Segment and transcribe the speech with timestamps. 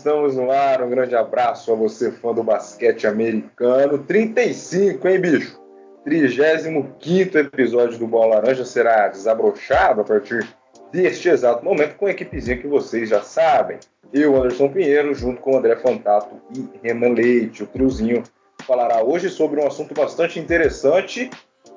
[0.00, 0.82] estamos no ar.
[0.82, 3.98] Um grande abraço a você, fã do basquete americano.
[3.98, 5.60] 35, hein, bicho?
[6.04, 10.48] 35 episódio do Bola Laranja será desabrochado a partir
[10.90, 13.78] deste exato momento com a equipezinha que vocês já sabem.
[14.12, 17.62] Eu, Anderson Pinheiro, junto com André Fantato e Renan Leite.
[17.62, 18.22] O triozinho
[18.66, 21.30] falará hoje sobre um assunto bastante interessante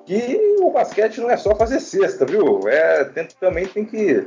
[0.06, 2.62] que o basquete não é só fazer cesta, viu?
[2.68, 4.26] É, tem, também tem que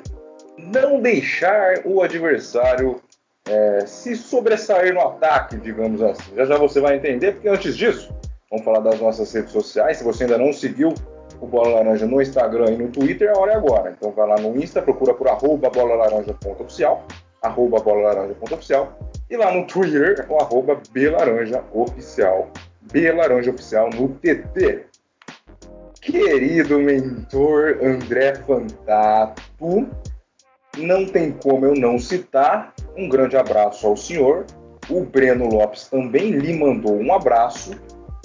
[0.59, 3.01] não deixar o adversário
[3.49, 6.35] é, se sobressair no ataque, digamos assim.
[6.35, 8.15] Já já você vai entender, porque antes disso,
[8.51, 9.99] vamos falar das nossas redes sociais.
[9.99, 10.93] Se você ainda não seguiu
[11.41, 13.95] o Bola Laranja no Instagram e no Twitter, a hora é agora.
[13.97, 17.07] Então vai lá no Insta, procura por arroba bolalaranja.oficial,
[17.43, 22.51] arroba bolalaranja.oficial, e lá no Twitter, o arroba belaranjaoficial,
[22.93, 24.87] belaranjaoficial no TT.
[26.01, 29.89] Querido mentor André Fantato,
[30.79, 32.73] não tem como eu não citar.
[32.97, 34.47] Um grande abraço ao senhor.
[34.89, 37.73] O Breno Lopes também lhe mandou um abraço.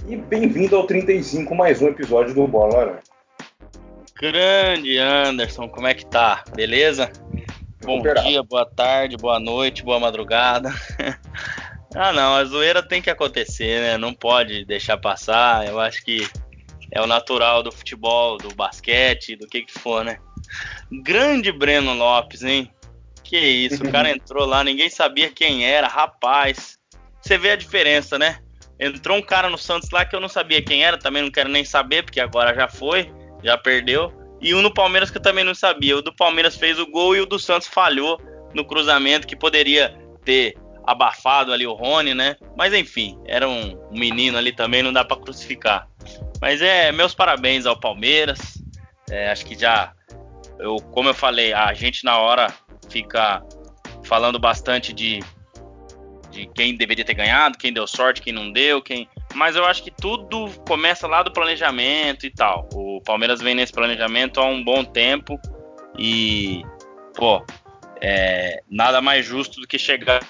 [0.08, 3.02] E bem-vindo ao 35, mais um episódio do Bola Laranja.
[4.16, 6.46] Grande Anderson, como é que tá?
[6.56, 7.12] Beleza?
[7.84, 10.70] Bom dia, boa tarde, boa noite, boa madrugada.
[11.94, 13.98] ah, não, a zoeira tem que acontecer, né?
[13.98, 15.68] Não pode deixar passar.
[15.68, 16.26] Eu acho que
[16.92, 20.20] é o natural do futebol, do basquete, do que que for, né?
[21.04, 22.72] Grande Breno Lopes, hein?
[23.32, 26.78] Que isso, o cara entrou lá, ninguém sabia quem era, rapaz.
[27.22, 28.40] Você vê a diferença, né?
[28.78, 31.48] Entrou um cara no Santos lá que eu não sabia quem era, também não quero
[31.48, 33.10] nem saber, porque agora já foi,
[33.42, 34.12] já perdeu.
[34.42, 35.96] E um no Palmeiras que eu também não sabia.
[35.96, 38.20] O do Palmeiras fez o gol e o do Santos falhou
[38.54, 42.36] no cruzamento, que poderia ter abafado ali o Rony, né?
[42.58, 45.88] Mas enfim, era um menino ali também, não dá para crucificar.
[46.42, 48.62] Mas é, meus parabéns ao Palmeiras.
[49.10, 49.94] É, acho que já
[50.62, 52.54] eu, como eu falei, a gente na hora
[52.90, 53.44] fica
[54.06, 55.20] falando bastante de,
[56.30, 59.10] de quem deveria ter ganhado, quem deu sorte, quem não deu, quem.
[59.34, 62.70] Mas eu acho que tudo começa lá do planejamento e tal.
[62.74, 65.40] O Palmeiras vem nesse planejamento há um bom tempo
[65.98, 66.62] e,
[67.16, 67.44] pô,
[68.00, 70.22] é, nada mais justo do que chegar.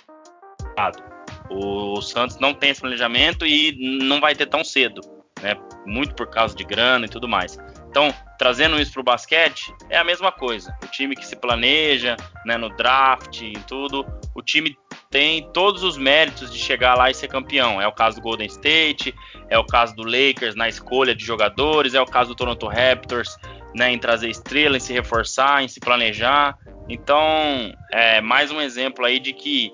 [1.49, 5.01] O Santos não tem esse planejamento e não vai ter tão cedo,
[5.41, 5.55] né?
[5.85, 7.57] Muito por causa de grana e tudo mais.
[7.91, 10.73] Então, trazendo isso para o basquete, é a mesma coisa.
[10.81, 12.15] O time que se planeja,
[12.45, 14.77] né, no draft e tudo, o time
[15.09, 17.81] tem todos os méritos de chegar lá e ser campeão.
[17.81, 19.13] É o caso do Golden State,
[19.49, 23.37] é o caso do Lakers na escolha de jogadores, é o caso do Toronto Raptors,
[23.75, 26.57] né, em trazer estrela, em se reforçar, em se planejar.
[26.87, 29.69] Então, é mais um exemplo aí de que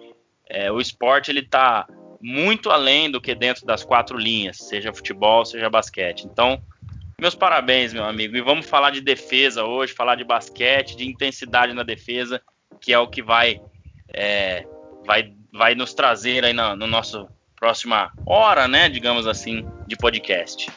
[0.49, 1.85] é, o esporte ele está
[2.19, 6.25] muito além do que dentro das quatro linhas, seja futebol, seja basquete.
[6.25, 6.59] Então,
[7.19, 8.37] meus parabéns, meu amigo.
[8.37, 12.39] E vamos falar de defesa hoje, falar de basquete, de intensidade na defesa,
[12.79, 13.59] que é o que vai
[14.13, 14.63] é,
[15.03, 17.27] vai, vai nos trazer aí no, no nosso
[17.59, 20.71] próxima hora, né, digamos assim, de podcast.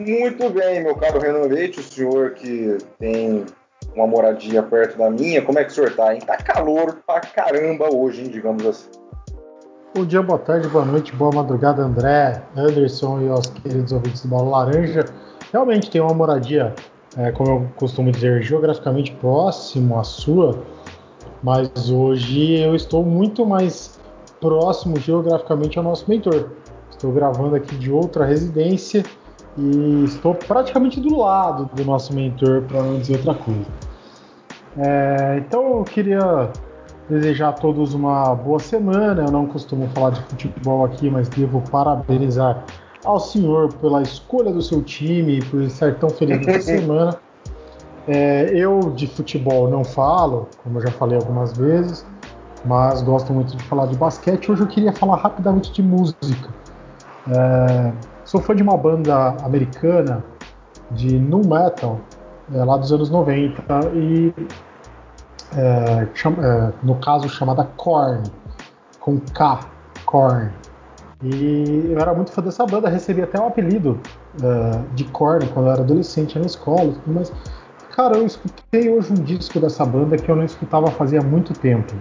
[0.00, 3.46] Muito bem, meu caro Renan Leite, o senhor que tem
[3.94, 6.20] uma moradia perto da minha, como é que o senhor tá, hein?
[6.20, 8.90] Tá calor pra caramba hoje, hein, digamos assim.
[9.94, 14.28] Bom dia, boa tarde, boa noite, boa madrugada, André, Anderson e aos queridos ouvintes do
[14.28, 15.04] Bola Laranja
[15.54, 16.74] realmente tem uma moradia,
[17.16, 20.58] é, como eu costumo dizer, geograficamente próximo à sua,
[21.44, 24.00] mas hoje eu estou muito mais
[24.40, 26.50] próximo geograficamente ao nosso mentor.
[26.90, 29.04] Estou gravando aqui de outra residência
[29.56, 33.66] e estou praticamente do lado do nosso mentor, para não dizer outra coisa.
[34.76, 36.50] É, então eu queria
[37.08, 39.22] desejar a todos uma boa semana.
[39.22, 42.64] Eu não costumo falar de futebol aqui, mas devo parabenizar
[43.04, 47.18] ao senhor pela escolha do seu time, por estar tão feliz essa semana.
[48.06, 52.04] É, eu de futebol não falo, como eu já falei algumas vezes,
[52.64, 54.50] mas gosto muito de falar de basquete.
[54.50, 56.50] Hoje eu queria falar rapidamente de música.
[57.28, 57.92] É,
[58.24, 60.22] sou fã de uma banda americana
[60.90, 62.00] de nu metal,
[62.54, 63.62] é, lá dos anos 90,
[63.94, 64.34] e
[65.56, 68.22] é, chama, é, no caso chamada Korn,
[69.00, 69.60] com K,
[70.04, 70.50] Korn.
[71.24, 73.98] E eu era muito fã dessa banda, recebi até um apelido
[74.42, 77.32] uh, de Korn quando eu era adolescente na escola, mas
[77.96, 81.94] cara, eu escutei hoje um disco dessa banda que eu não escutava fazia muito tempo.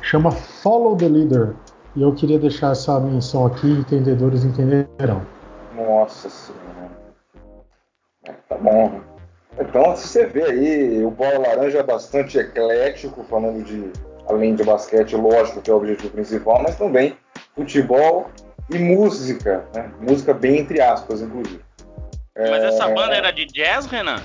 [0.00, 1.54] Chama Follow the Leader.
[1.96, 5.22] E eu queria deixar essa menção aqui, entendedores entenderão.
[5.76, 6.90] Nossa senhora.
[8.26, 9.00] É, tá bom.
[9.60, 13.92] Então, se você vê aí, o Bola Laranja é bastante eclético, falando de,
[14.28, 17.16] além de basquete, lógico que é o objetivo principal, mas também
[17.54, 18.26] futebol
[18.70, 19.90] e música, né?
[20.00, 21.60] Música bem entre aspas, inclusive.
[22.36, 22.66] Mas é...
[22.68, 24.20] essa banda era de jazz, Renan?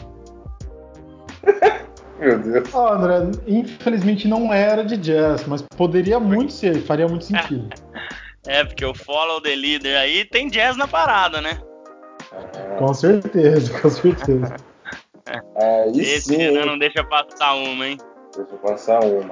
[2.19, 2.67] Meu Deus.
[2.73, 7.69] Oh, André, infelizmente não era de jazz, mas poderia muito ser, faria muito sentido.
[8.45, 11.57] é, porque o Follow the Leader aí tem jazz na parada, né?
[12.77, 14.55] Com certeza, com certeza.
[15.57, 17.97] É, Esse sim, não deixa passar uma, hein?
[18.35, 19.31] Deixa passar uma.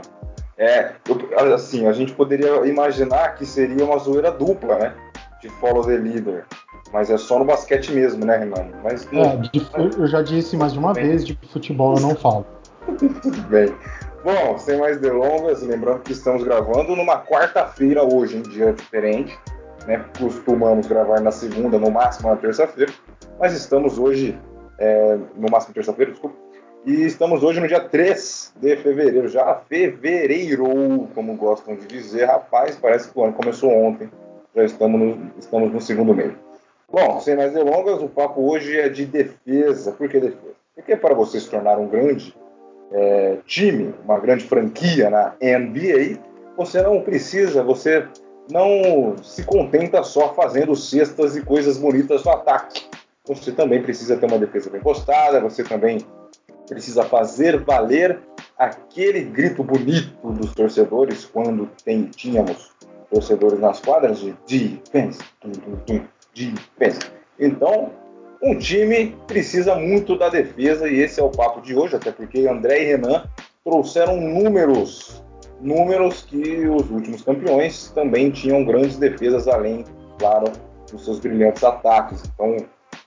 [0.55, 0.93] É,
[1.37, 4.93] assim, a gente poderia imaginar que seria uma zoeira dupla, né?
[5.41, 6.45] De Follow the Leader.
[6.91, 8.69] Mas é só no basquete mesmo, né, Renan?
[8.83, 9.67] Mas, é, de,
[9.97, 12.45] eu já disse mais de uma vez, de futebol eu não falo.
[12.97, 13.73] Tudo bem.
[14.23, 19.37] Bom, sem mais delongas, lembrando que estamos gravando numa quarta-feira hoje, em dia diferente.
[19.85, 20.03] Né?
[20.19, 22.91] Costumamos gravar na segunda, no máximo na terça-feira.
[23.39, 24.37] Mas estamos hoje,
[24.79, 26.35] é, no máximo terça-feira, desculpa.
[26.87, 32.23] E estamos hoje no dia 3 de fevereiro, já fevereiro, como gostam de dizer.
[32.23, 34.09] Rapaz, parece que o ano começou ontem.
[34.55, 36.31] Já estamos no, estamos no segundo mês.
[36.89, 39.91] Bom, sem mais delongas, o papo hoje é de defesa.
[39.91, 40.53] Por que defesa?
[40.73, 42.33] Porque para você se tornar um grande
[42.93, 46.17] é, time, uma grande franquia na NBA,
[46.55, 48.07] você não precisa, você
[48.49, 52.85] não se contenta só fazendo cestas e coisas bonitas no ataque.
[53.25, 55.97] Você também precisa ter uma defesa bem postada, você também
[56.67, 58.19] precisa fazer valer
[58.57, 62.71] aquele grito bonito dos torcedores quando tem, tínhamos
[63.09, 65.19] torcedores nas quadras de defense,
[66.35, 66.99] defense.
[67.39, 67.91] Então,
[68.41, 72.47] um time precisa muito da defesa e esse é o papo de hoje, até porque
[72.47, 73.23] André e Renan
[73.63, 75.23] trouxeram números,
[75.61, 79.83] números que os últimos campeões também tinham grandes defesas além,
[80.19, 80.51] claro,
[80.91, 82.23] dos seus brilhantes ataques.
[82.33, 82.57] Então,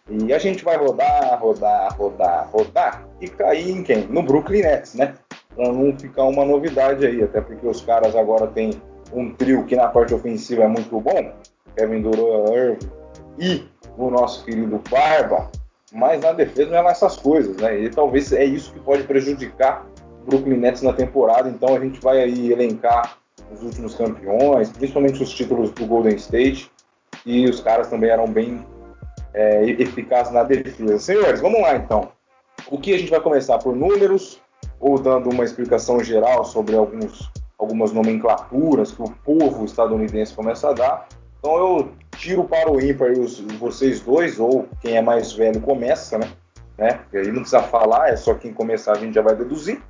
[0.09, 4.07] e a gente vai rodar, rodar, rodar, rodar e cair em quem?
[4.07, 5.15] No Brooklyn Nets, né?
[5.55, 8.71] Para não ficar uma novidade aí, até porque os caras agora têm
[9.13, 11.33] um trio que na parte ofensiva é muito bom,
[11.77, 12.79] Kevin Durant,
[13.39, 13.65] e
[13.97, 15.51] o nosso querido Barba,
[15.93, 17.81] mas na defesa não é lá essas coisas, né?
[17.81, 19.87] E talvez é isso que pode prejudicar
[20.23, 23.19] o Brooklyn Nets na temporada, então a gente vai aí elencar
[23.53, 26.71] os últimos campeões, principalmente os títulos do Golden State,
[27.27, 28.65] e os caras também eram bem
[29.35, 30.99] é, eficaz na defesa.
[30.99, 32.13] Senhores, vamos lá então.
[32.71, 34.41] O que a gente vai começar por números
[34.79, 40.73] ou dando uma explicação geral sobre alguns, algumas nomenclaturas que o povo estadunidense começa a
[40.73, 41.09] dar.
[41.39, 46.19] Então eu tiro para o ímpar os, vocês dois, ou quem é mais velho começa,
[46.19, 46.31] né?
[46.77, 47.01] né?
[47.13, 49.83] E aí não precisa falar, é só quem começar a gente já vai deduzir.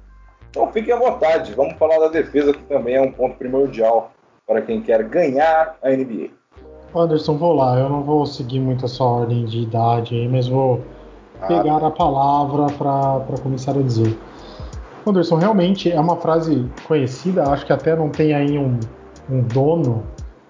[0.50, 4.12] Então fiquem à vontade, vamos falar da defesa que também é um ponto primordial
[4.46, 6.39] para quem quer ganhar a NBA.
[6.94, 7.78] Anderson, vou lá.
[7.78, 10.80] Eu não vou seguir muito a sua ordem de idade aí, mas vou
[11.40, 11.46] ah.
[11.46, 14.16] pegar a palavra para começar a dizer.
[15.06, 18.78] Anderson, realmente é uma frase conhecida, acho que até não tem aí um,
[19.30, 20.02] um dono,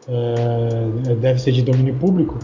[0.08, 2.36] é, deve ser de domínio público,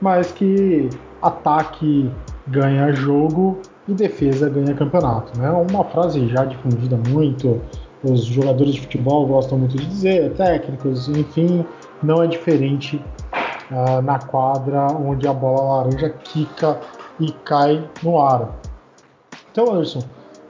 [0.00, 0.90] mas que
[1.22, 2.10] ataque
[2.46, 3.58] ganha jogo
[3.88, 5.32] e defesa ganha campeonato.
[5.40, 5.50] É né?
[5.50, 7.60] uma frase já difundida muito,
[8.02, 11.64] os jogadores de futebol gostam muito de dizer, técnicos, enfim,
[12.02, 13.02] não é diferente
[13.70, 16.80] uh, na quadra onde a bola laranja quica
[17.20, 18.50] e cai no ar.
[19.52, 20.00] Então, Anderson,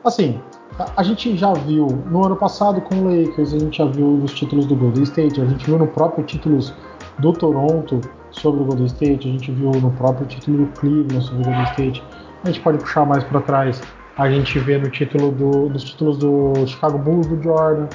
[0.05, 0.40] assim,
[0.78, 4.06] a, a gente já viu no ano passado com o Lakers, a gente já viu
[4.06, 6.75] nos títulos do Golden State, a gente viu no próprio títulos
[7.18, 11.42] do Toronto sobre o Golden State, a gente viu no próprio título do Cleveland sobre
[11.42, 12.02] o Golden State.
[12.42, 13.80] A gente pode puxar mais para trás,
[14.16, 17.88] a gente vê no título do, nos títulos do Chicago Bulls do Jordan,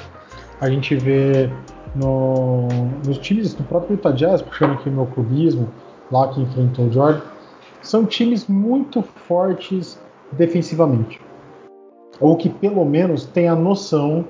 [0.60, 1.50] a gente vê
[1.94, 2.68] no,
[3.06, 5.68] nos times do próprio Utah Jazz, puxando aqui o meu clubismo,
[6.10, 7.20] lá que enfrentou o Jordan,
[7.82, 9.98] são times muito fortes
[10.32, 11.20] defensivamente.
[12.20, 14.24] Ou que pelo menos têm a noção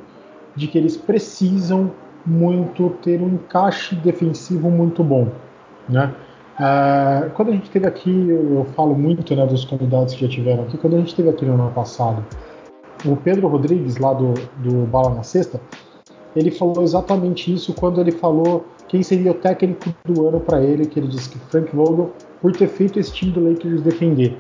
[0.55, 1.91] de que eles precisam
[2.25, 5.29] muito ter um encaixe defensivo muito bom.
[5.89, 6.15] Né?
[6.59, 10.65] É, quando a gente teve aqui, eu falo muito né, dos convidados que já tiveram
[10.65, 12.25] aqui, quando a gente teve aqui no ano passado,
[13.05, 15.61] o Pedro Rodrigues, lá do, do Bala na Sexta,
[16.35, 20.87] ele falou exatamente isso quando ele falou quem seria o técnico do ano para ele,
[20.87, 22.11] que ele disse que Frank Vogel,
[22.41, 24.37] por ter feito esse time do Lakers defender.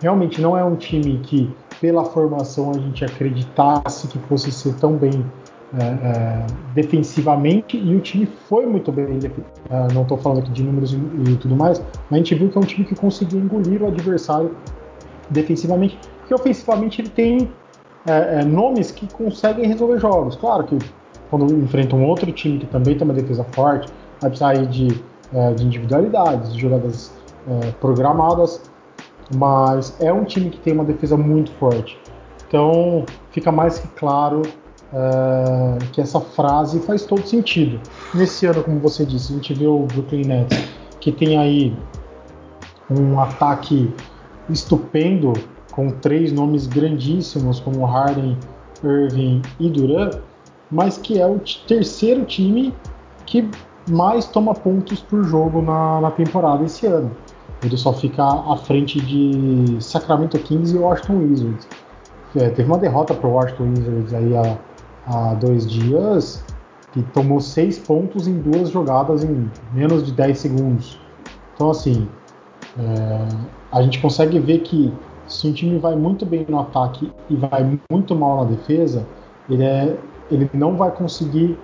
[0.00, 4.96] Realmente não é um time que, pela formação, a gente acreditasse que fosse ser tão
[4.96, 5.24] bem
[5.74, 9.18] é, é, defensivamente e o time foi muito bem.
[9.68, 12.48] É, não estou falando aqui de números e, e, tudo mais, mas a gente viu
[12.48, 14.56] que é um time que conseguiu engolir o adversário
[15.28, 17.50] defensivamente, porque ofensivamente ele tem
[18.06, 20.36] é, é, nomes que conseguem resolver jogos.
[20.36, 20.78] Claro que
[21.30, 25.00] quando enfrenta um outro time que também tem uma defesa forte, vai precisar de,
[25.32, 27.12] é, de individualidades, de jogadas
[27.46, 28.62] é, programadas,
[29.34, 31.98] mas é um time que tem uma defesa muito forte.
[32.46, 34.42] Então fica mais que claro
[34.92, 37.80] é, que essa frase faz todo sentido.
[38.14, 40.58] Nesse ano, como você disse, a gente vê o Brooklyn Nets,
[41.00, 41.76] que tem aí
[42.90, 43.92] um ataque
[44.48, 45.34] estupendo,
[45.70, 48.36] com três nomes grandíssimos como Harden,
[48.82, 50.10] Irving e Duran,
[50.70, 52.74] mas que é o terceiro time
[53.26, 53.48] que
[53.88, 57.10] mais toma pontos por jogo na, na temporada esse ano.
[57.62, 61.68] Ele só fica à frente de Sacramento Kings e Washington Wizards.
[62.36, 64.58] É, teve uma derrota para o Washington Wizards aí há,
[65.06, 66.44] há dois dias,
[66.92, 71.00] que tomou seis pontos em duas jogadas em menos de 10 segundos.
[71.54, 72.08] Então, assim,
[72.78, 73.28] é,
[73.72, 74.92] a gente consegue ver que
[75.26, 79.06] se um time vai muito bem no ataque e vai muito mal na defesa,
[79.48, 79.96] ele, é,
[80.30, 81.58] ele não vai conseguir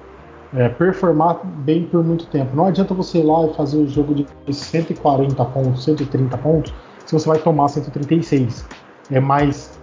[0.54, 2.54] é, performar bem por muito tempo.
[2.54, 6.72] Não adianta você ir lá e fazer o jogo de 140 pontos, 130 pontos,
[7.04, 8.66] se você vai tomar 136.
[9.10, 9.78] É mais,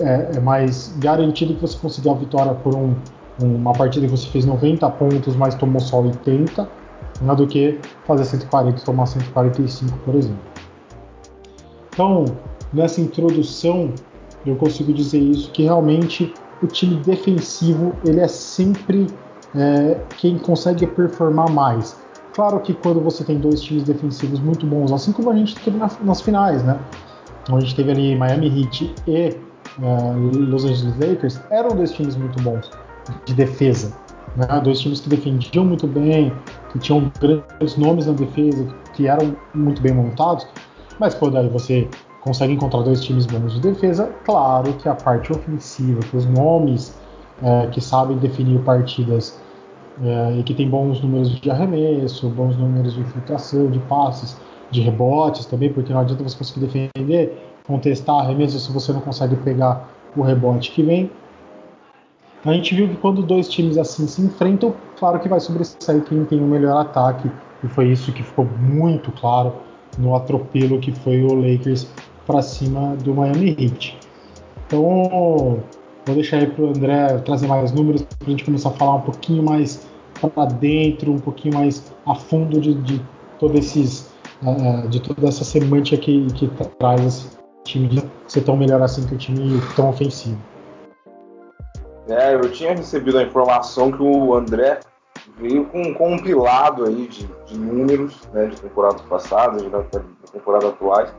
[0.00, 2.94] é, é mais garantido que você conseguir a vitória por um,
[3.40, 6.68] uma partida que você fez 90 pontos, mas tomou só 80,
[7.22, 10.52] né, do que fazer 140 e tomar 145, por exemplo.
[11.92, 12.24] Então,
[12.72, 13.92] nessa introdução,
[14.46, 16.32] eu consigo dizer isso, que realmente
[16.62, 19.06] o time defensivo ele é sempre
[19.54, 21.96] é, quem consegue performar mais.
[22.34, 25.76] Claro que quando você tem dois times defensivos muito bons, assim como a gente teve
[25.76, 26.78] nas, nas finais, né?
[27.42, 29.36] Então a gente teve ali Miami Heat e é,
[30.34, 32.70] Los Angeles Lakers, eram dois times muito bons
[33.26, 33.92] de defesa.
[34.36, 34.46] Né?
[34.62, 36.32] Dois times que defendiam muito bem,
[36.72, 40.46] que tinham grandes nomes na defesa, que eram muito bem montados.
[40.98, 41.88] Mas quando aí você
[42.22, 46.96] consegue encontrar dois times bons de defesa, claro que a parte ofensiva, que os nomes
[47.42, 49.40] é, que sabem definir partidas
[50.02, 54.36] é, e que tem bons números de arremesso, bons números de infiltração, de passes,
[54.70, 59.34] de rebotes também, porque não adianta você conseguir defender, contestar arremesso se você não consegue
[59.36, 61.10] pegar o rebote que vem.
[62.44, 66.24] A gente viu que quando dois times assim se enfrentam, claro que vai sobressair quem
[66.24, 67.28] tem o melhor ataque,
[67.64, 69.52] e foi isso que ficou muito claro
[69.98, 71.86] no atropelo que foi o Lakers
[72.32, 73.98] para cima do Miami Heat.
[74.66, 75.62] Então,
[76.04, 78.96] Vou deixar aí para o André trazer mais números para a gente começar a falar
[78.96, 79.86] um pouquinho mais
[80.20, 83.00] para dentro, um pouquinho mais a fundo de, de
[83.38, 84.12] todo esses,
[84.42, 89.06] uh, de toda essa semântica que, que traz esse time de ser tão melhor assim
[89.06, 90.38] que o time tão ofensivo.
[92.08, 94.80] É, eu tinha recebido a informação que o André
[95.38, 100.68] veio com um compilado aí de, de números né, de temporadas passadas, de, de temporada
[100.68, 101.14] atuais,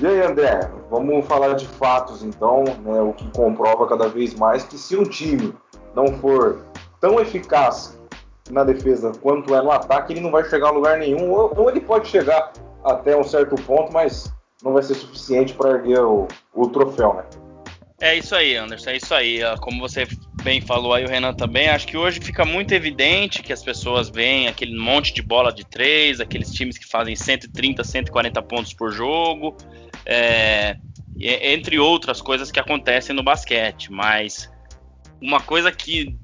[0.00, 4.64] e aí, André, vamos falar de fatos então, né, o que comprova cada vez mais
[4.64, 5.54] que se um time
[5.94, 6.64] não for
[7.00, 7.98] tão eficaz
[8.50, 11.70] na defesa quanto é no ataque, ele não vai chegar a lugar nenhum, ou, ou
[11.70, 12.52] ele pode chegar
[12.84, 17.24] até um certo ponto, mas não vai ser suficiente para erguer o, o troféu, né?
[18.00, 19.40] É isso aí, Anderson, é isso aí.
[19.60, 20.06] Como você
[20.44, 24.08] bem falou aí, o Renan também, acho que hoje fica muito evidente que as pessoas
[24.08, 28.92] veem aquele monte de bola de três, aqueles times que fazem 130, 140 pontos por
[28.92, 29.56] jogo,
[30.08, 30.78] é,
[31.20, 33.92] entre outras coisas que acontecem no basquete.
[33.92, 34.50] Mas
[35.20, 36.16] uma coisa que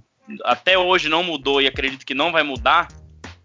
[0.42, 2.88] até hoje não mudou e acredito que não vai mudar,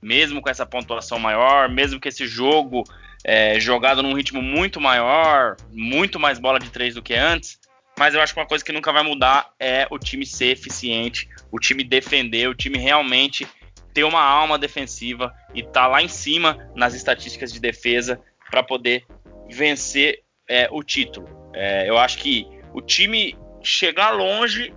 [0.02, 2.84] mesmo com essa pontuação maior, mesmo com esse jogo
[3.24, 7.60] é, jogado num ritmo muito maior, muito mais bola de três do que antes.
[7.98, 11.28] Mas eu acho que uma coisa que nunca vai mudar é o time ser eficiente,
[11.52, 13.46] o time defender, o time realmente
[13.94, 18.64] ter uma alma defensiva e estar tá lá em cima nas estatísticas de defesa para
[18.64, 19.06] poder
[19.50, 21.30] vencer é, o título.
[21.54, 24.74] É, eu acho que o time chegar longe,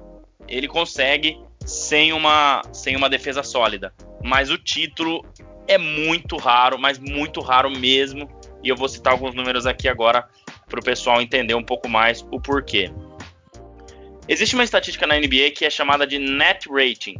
[0.47, 3.93] ele consegue sem uma, sem uma defesa sólida.
[4.23, 5.25] Mas o título
[5.67, 8.29] é muito raro, mas muito raro mesmo.
[8.63, 10.29] E eu vou citar alguns números aqui agora
[10.69, 12.91] para o pessoal entender um pouco mais o porquê.
[14.29, 17.17] Existe uma estatística na NBA que é chamada de net rating.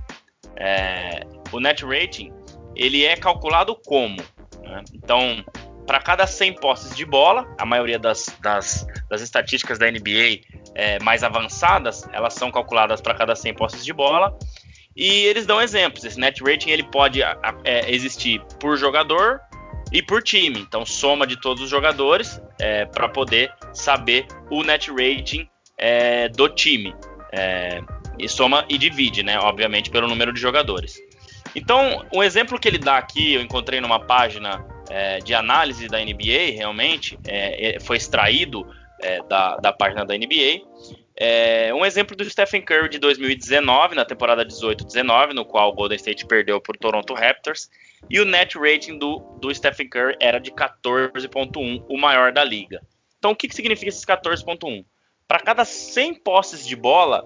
[0.57, 2.33] É, o net rating
[2.77, 4.23] ele é calculado como?
[4.63, 4.85] Né?
[4.95, 5.45] Então,
[5.87, 10.41] para cada 100 posses de bola, a maioria das, das, das estatísticas da NBA
[10.75, 14.37] é, mais avançadas, elas são calculadas para cada 100 posses de bola.
[14.95, 16.05] E eles dão exemplos.
[16.05, 19.41] Esse net rating ele pode é, existir por jogador
[19.91, 20.61] e por time.
[20.61, 25.49] Então, soma de todos os jogadores é, para poder saber o net rating
[25.79, 26.95] é, do time.
[27.33, 27.81] É,
[28.19, 29.39] e soma e divide, né?
[29.39, 31.01] Obviamente, pelo número de jogadores.
[31.55, 35.99] Então, um exemplo que ele dá aqui, eu encontrei numa página é, de análise da
[35.99, 38.71] NBA, realmente, é, é, foi extraído
[39.01, 40.61] é, da, da página da NBA.
[41.17, 45.97] É, um exemplo do Stephen Curry de 2019, na temporada 18-19, no qual o Golden
[45.97, 47.71] State perdeu para o Toronto Raptors,
[48.11, 52.83] e o net rating do, do Stephen Curry era de 14.1, o maior da liga.
[53.19, 54.85] Então, o que, que significa esses 14.1?
[55.27, 57.25] Para cada 100 posses de bola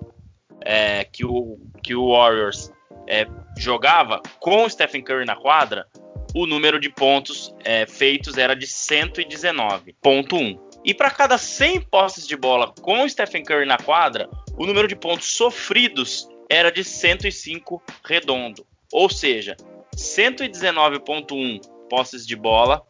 [0.61, 2.71] é, que, o, que o Warriors
[3.09, 5.89] é, jogava com o Stephen Curry na quadra,
[6.37, 10.61] o número de pontos é, feitos era de 119.1.
[10.85, 14.95] E para cada 100 posses de bola com Stephen Curry na quadra, o número de
[14.95, 18.67] pontos sofridos era de 105 redondo.
[18.93, 19.57] Ou seja,
[19.97, 22.83] 119.1 posses de bola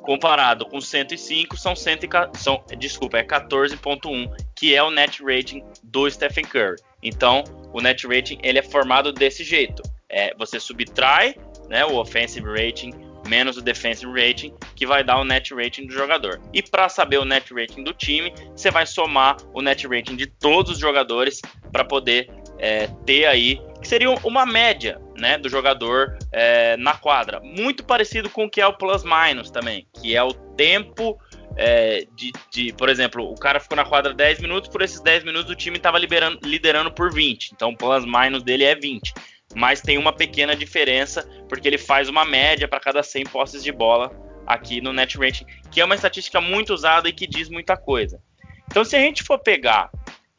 [0.00, 1.98] comparado com 105 são, 100,
[2.32, 6.76] são desculpa, é 14.1, que é o net rating do Stephen Curry.
[7.02, 7.44] Então,
[7.74, 9.82] o net rating ele é formado desse jeito.
[10.08, 11.36] É, você subtrai
[11.68, 12.92] né, o offensive rating
[13.28, 16.40] menos o defensive rating, que vai dar o net rating do jogador.
[16.52, 20.26] E para saber o net rating do time, você vai somar o net rating de
[20.26, 21.40] todos os jogadores
[21.72, 27.40] para poder é, ter aí que seria uma média né, do jogador é, na quadra.
[27.40, 31.18] Muito parecido com o que é o plus minus também, que é o tempo
[31.56, 35.24] é, de, de, por exemplo, o cara ficou na quadra 10 minutos, por esses 10
[35.24, 37.52] minutos o time estava liderando por 20.
[37.52, 39.12] Então o plus minus dele é 20
[39.54, 43.72] mas tem uma pequena diferença porque ele faz uma média para cada 100 posses de
[43.72, 44.10] bola
[44.46, 48.20] aqui no net rating, que é uma estatística muito usada e que diz muita coisa.
[48.66, 49.90] Então, se a gente for pegar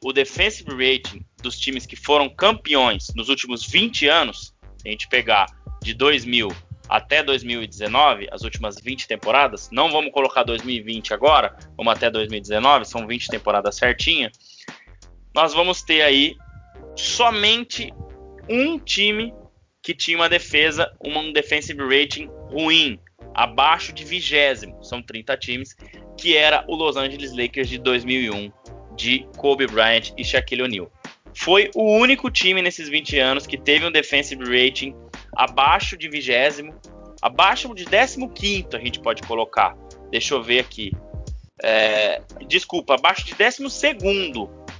[0.03, 5.07] o defensive rating dos times que foram campeões nos últimos 20 anos, se a gente
[5.07, 5.47] pegar
[5.81, 6.49] de 2000
[6.87, 13.07] até 2019, as últimas 20 temporadas, não vamos colocar 2020 agora, vamos até 2019, são
[13.07, 14.31] 20 temporadas certinha.
[15.33, 16.35] Nós vamos ter aí
[16.95, 17.91] somente
[18.49, 19.33] um time
[19.81, 22.99] que tinha uma defesa, um defensive rating ruim,
[23.33, 25.75] abaixo de vigésimo, são 30 times,
[26.17, 28.51] que era o Los Angeles Lakers de 2001,
[28.95, 30.91] de Kobe Bryant e Shaquille O'Neal.
[31.35, 34.95] Foi o único time nesses 20 anos que teve um defensive rating
[35.35, 36.73] abaixo de vigésimo,
[37.21, 39.75] abaixo de 15 a gente pode colocar.
[40.09, 40.91] Deixa eu ver aqui.
[41.61, 43.69] É, desculpa, abaixo de 12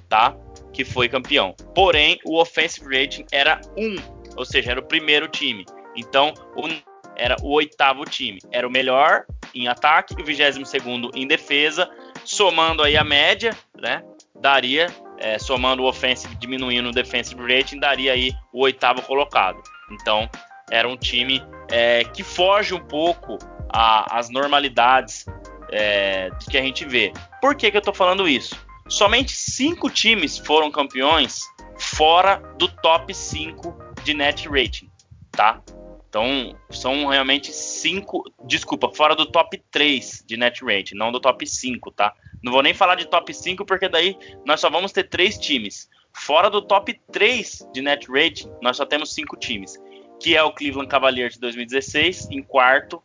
[0.07, 0.35] tá?
[0.75, 1.55] Que foi campeão.
[1.73, 3.95] Porém, o offensive rating era 1,
[4.35, 5.65] ou seja, era o primeiro time.
[5.95, 6.67] Então, o,
[7.15, 8.39] era o oitavo time.
[8.51, 11.89] Era o melhor em ataque e o vigésimo segundo em defesa.
[12.25, 14.03] Somando aí a média, né?
[14.41, 19.61] Daria, é, somando o offensive diminuindo o defensive rating, daria aí o oitavo colocado.
[19.91, 20.29] Então,
[20.69, 23.37] era um time é, que foge um pouco
[23.69, 25.25] às normalidades
[25.71, 27.13] é, que a gente vê.
[27.39, 28.64] Por que, que eu estou falando isso?
[28.87, 31.41] Somente cinco times foram campeões
[31.77, 34.89] fora do top 5 de net rating,
[35.31, 35.61] tá?
[36.07, 38.23] Então, são realmente cinco.
[38.45, 42.13] Desculpa, fora do top 3 de net rating, não do top 5, tá?
[42.43, 45.89] Não vou nem falar de top 5, porque daí nós só vamos ter três times.
[46.13, 49.77] Fora do top 3 de net rating, nós só temos cinco times.
[50.21, 53.01] Que é o Cleveland Cavaliers de 2016, em quarto.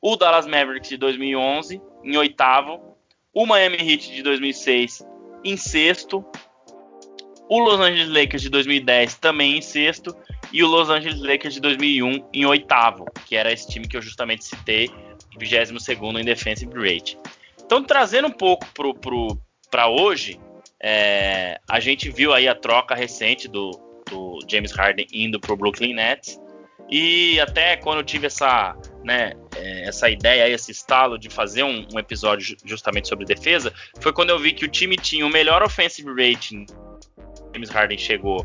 [0.00, 2.96] O Dallas Mavericks de 2011, em oitavo.
[3.34, 5.04] O Miami Heat de 2006,
[5.44, 6.24] em sexto.
[7.48, 10.16] O Los Angeles Lakers de 2010 também em sexto.
[10.52, 14.02] E o Los Angeles Lakers de 2001 em oitavo, que era esse time que eu
[14.02, 14.90] justamente citei,
[15.38, 15.70] 22
[16.20, 17.18] em defensive rate.
[17.64, 18.66] Então, trazendo um pouco
[19.70, 20.40] para hoje,
[20.80, 23.70] é, a gente viu aí a troca recente do,
[24.08, 26.40] do James Harden indo para o Brooklyn Nets.
[26.88, 31.86] E até quando eu tive essa, né, é, essa ideia, esse estalo de fazer um,
[31.94, 35.62] um, episódio justamente sobre defesa, foi quando eu vi que o time tinha o melhor
[35.62, 36.66] offensive rating.
[37.54, 38.44] James Harden chegou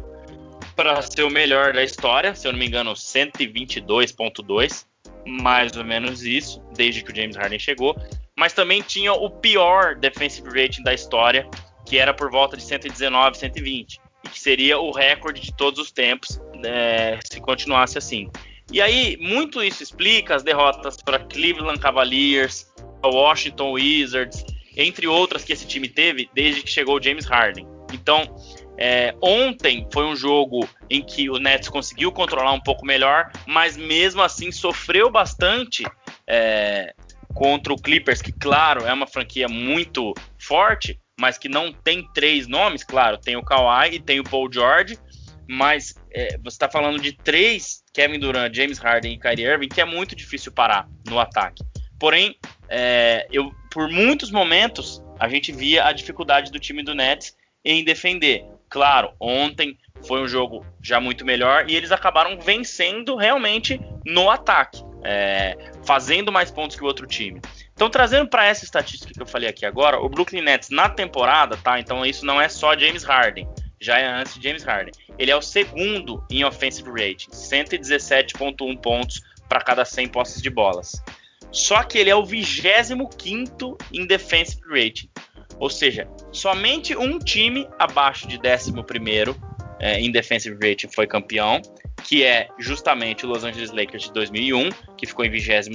[0.76, 4.86] para ser o melhor da história, se eu não me engano, 122.2,
[5.26, 8.00] mais ou menos isso, desde que o James Harden chegou.
[8.38, 11.50] Mas também tinha o pior defensive rating da história,
[11.88, 15.92] que era por volta de 119, 120, e que seria o recorde de todos os
[15.92, 18.30] tempos é, se continuasse assim.
[18.72, 22.72] E aí, muito isso explica as derrotas para Cleveland Cavaliers,
[23.04, 24.46] Washington Wizards,
[24.78, 27.68] entre outras que esse time teve desde que chegou o James Harden.
[27.94, 28.24] Então,
[28.78, 33.76] é, ontem foi um jogo em que o Nets conseguiu controlar um pouco melhor, mas
[33.76, 35.86] mesmo assim sofreu bastante
[36.26, 36.94] é,
[37.34, 42.48] contra o Clippers, que, claro, é uma franquia muito forte, mas que não tem três
[42.48, 42.84] nomes.
[42.84, 44.98] Claro, tem o Kawhi e tem o Paul George,
[45.48, 49.82] mas é, você está falando de três, Kevin Durant, James Harden e Kyrie Irving, que
[49.82, 51.64] é muito difícil parar no ataque.
[52.00, 52.36] Porém,
[52.70, 57.84] é, eu, por muitos momentos, a gente via a dificuldade do time do Nets em
[57.84, 58.46] defender.
[58.70, 59.78] Claro, ontem
[60.08, 66.32] foi um jogo já muito melhor e eles acabaram vencendo realmente no ataque, é, fazendo
[66.32, 67.40] mais pontos que o outro time.
[67.74, 71.58] Então, trazendo para essa estatística que eu falei aqui agora, o Brooklyn Nets na temporada,
[71.58, 71.80] tá?
[71.80, 73.48] Então, isso não é só James Harden
[73.82, 74.94] já é antes de James Harden.
[75.22, 81.00] Ele é o segundo em offensive rating, 117.1 pontos para cada 100 posses de bolas.
[81.52, 85.08] Só que ele é o 25 em defensive rating.
[85.60, 88.74] Ou seja, somente um time abaixo de 11
[89.80, 91.62] é, em defensive rating foi campeão,
[92.04, 95.68] que é justamente o Los Angeles Lakers de 2001, que ficou em 22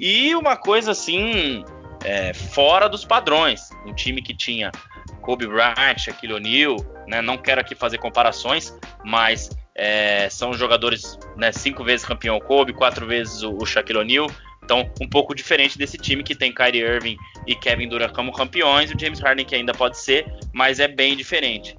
[0.00, 1.64] E uma coisa assim,
[2.04, 3.70] é, fora dos padrões.
[3.86, 4.72] Um time que tinha
[5.20, 7.20] Kobe Bryant, Shaquille O'Neal, né?
[7.22, 13.06] Não quero aqui fazer comparações, mas é, são jogadores, né, cinco vezes campeão Kobe, quatro
[13.06, 14.30] vezes o, o Shaquille O'Neal,
[14.62, 18.90] então um pouco diferente desse time que tem Kyrie Irving e Kevin Durant como campeões,
[18.90, 21.76] e o James Harden que ainda pode ser, mas é bem diferente.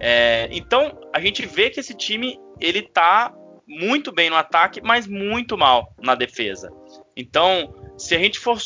[0.00, 3.32] É, então a gente vê que esse time ele tá
[3.66, 6.70] muito bem no ataque, mas muito mal na defesa.
[7.16, 8.58] Então, se a gente for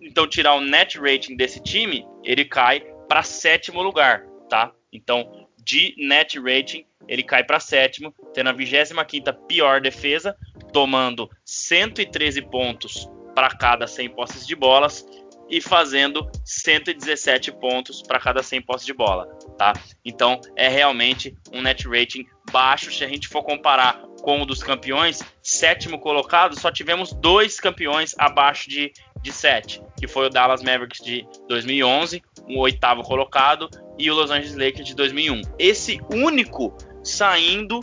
[0.00, 4.72] então tirar o net rating desse time, ele cai para sétimo lugar, tá?
[4.92, 10.36] Então, de net rating, ele cai para sétimo, tendo a 25 pior defesa,
[10.72, 15.06] tomando 113 pontos para cada 100 posses de bolas
[15.48, 19.26] e fazendo 117 pontos para cada 100 posses de bola,
[19.58, 19.74] tá?
[20.04, 24.62] Então é realmente um net rating baixo se a gente for comparar com o dos
[24.62, 28.92] campeões, sétimo colocado, só tivemos dois campeões abaixo de,
[29.22, 34.30] de 7, que foi o Dallas Mavericks de 2011, o oitavo colocado, e o Los
[34.30, 35.42] Angeles Lakers de 2001.
[35.58, 37.80] Esse único saindo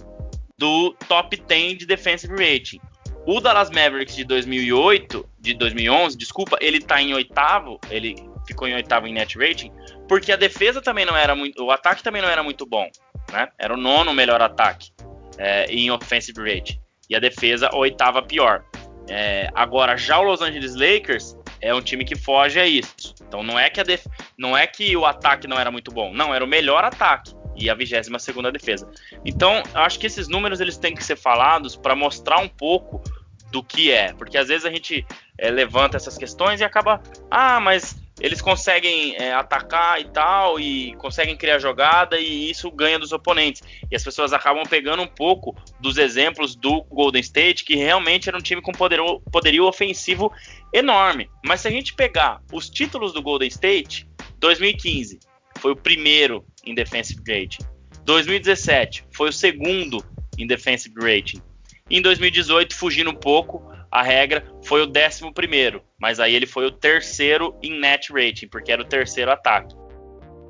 [0.57, 2.79] do top 10 de defensive rating.
[3.25, 8.73] O Dallas Mavericks de 2008, de 2011, desculpa, ele tá em oitavo, ele ficou em
[8.73, 9.71] oitavo em net rating,
[10.07, 12.89] porque a defesa também não era muito, o ataque também não era muito bom,
[13.31, 13.47] né?
[13.57, 14.91] Era o nono melhor ataque
[15.37, 18.63] é, em offensive rating e a defesa oitava pior.
[19.09, 23.15] É, agora já o Los Angeles Lakers é um time que foge a isso.
[23.27, 24.05] Então não é que def...
[24.37, 27.69] não é que o ataque não era muito bom, não era o melhor ataque e
[27.69, 28.89] a 22 segunda defesa.
[29.25, 33.03] Então, acho que esses números eles têm que ser falados para mostrar um pouco
[33.51, 35.05] do que é, porque às vezes a gente
[35.37, 40.93] é, levanta essas questões e acaba, ah, mas eles conseguem é, atacar e tal, e
[40.95, 43.61] conseguem criar jogada, e isso ganha dos oponentes.
[43.89, 48.37] E as pessoas acabam pegando um pouco dos exemplos do Golden State, que realmente era
[48.37, 50.31] um time com poderio, poderio ofensivo
[50.73, 51.29] enorme.
[51.45, 54.07] Mas se a gente pegar os títulos do Golden State,
[54.39, 55.19] 2015
[55.59, 57.63] foi o primeiro em defensive rating.
[58.05, 60.03] 2017 foi o segundo
[60.37, 61.41] em defensive rating.
[61.89, 66.65] Em 2018, fugindo um pouco, a regra foi o décimo primeiro, mas aí ele foi
[66.65, 69.75] o terceiro em net rating, porque era o terceiro ataque.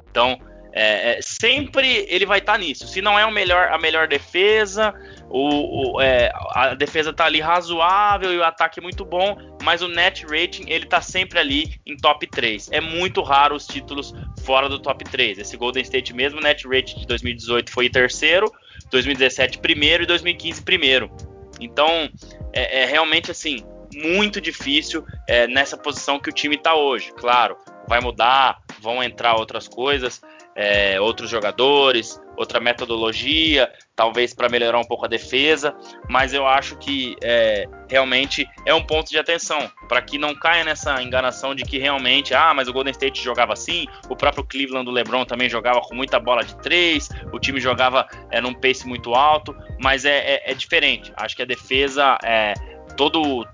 [0.09, 0.39] Então,
[0.71, 2.87] é, é, sempre ele vai estar tá nisso.
[2.87, 4.93] Se não é o melhor, a melhor defesa,
[5.29, 9.87] o, o é, a defesa está ali razoável e o ataque muito bom, mas o
[9.87, 12.69] net rating ele tá sempre ali em top 3.
[12.71, 15.39] É muito raro os títulos fora do top 3.
[15.39, 18.51] Esse Golden State mesmo, net rating de 2018 foi terceiro,
[18.91, 21.11] 2017 primeiro e 2015 primeiro.
[21.59, 22.09] Então,
[22.53, 27.11] é, é realmente assim, muito difícil é, nessa posição que o time está hoje.
[27.13, 27.57] Claro,
[27.87, 30.21] vai mudar, vão entrar outras coisas,
[30.59, 35.73] é, outros jogadores, outra metodologia, talvez para melhorar um pouco a defesa,
[36.09, 40.65] mas eu acho que é, realmente é um ponto de atenção para que não caia
[40.65, 44.83] nessa enganação de que realmente, ah, mas o Golden State jogava assim, o próprio Cleveland
[44.83, 48.85] do LeBron também jogava com muita bola de três, o time jogava é, num pace
[48.85, 51.13] muito alto, mas é, é, é diferente.
[51.15, 52.53] Acho que a defesa, é,
[52.97, 53.47] todo,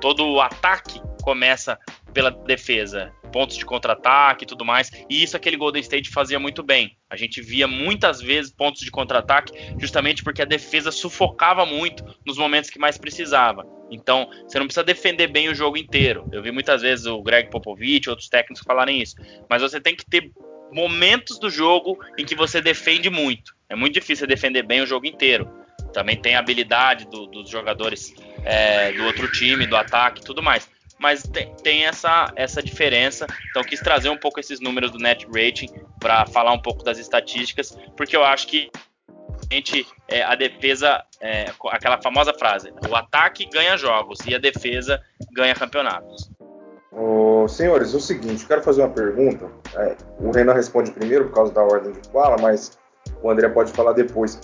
[0.00, 1.78] todo o ataque começa
[2.12, 4.90] pela defesa pontos de contra-ataque e tudo mais.
[5.08, 6.96] E isso aquele Golden State fazia muito bem.
[7.08, 12.36] A gente via muitas vezes pontos de contra-ataque, justamente porque a defesa sufocava muito nos
[12.36, 13.64] momentos que mais precisava.
[13.90, 16.28] Então, você não precisa defender bem o jogo inteiro.
[16.32, 19.16] Eu vi muitas vezes o Greg Popovich, outros técnicos falarem isso.
[19.48, 20.30] Mas você tem que ter
[20.72, 23.54] momentos do jogo em que você defende muito.
[23.68, 25.50] É muito difícil defender bem o jogo inteiro.
[25.92, 30.40] Também tem a habilidade do, dos jogadores é, do outro time, do ataque e tudo
[30.40, 30.68] mais
[31.00, 33.26] mas tem, tem, essa, essa diferença.
[33.48, 36.98] Então, quis trazer um pouco esses números do net rating para falar um pouco das
[36.98, 38.70] estatísticas, porque eu acho que
[39.50, 44.38] a gente, é, a defesa, é, aquela famosa frase, o ataque ganha jogos e a
[44.38, 45.00] defesa
[45.32, 46.30] ganha campeonatos.
[46.92, 49.48] Ô, senhores, o seguinte, quero fazer uma pergunta.
[49.76, 52.78] É, o Renan responde primeiro por causa da ordem de fala, mas
[53.22, 54.38] o André pode falar depois.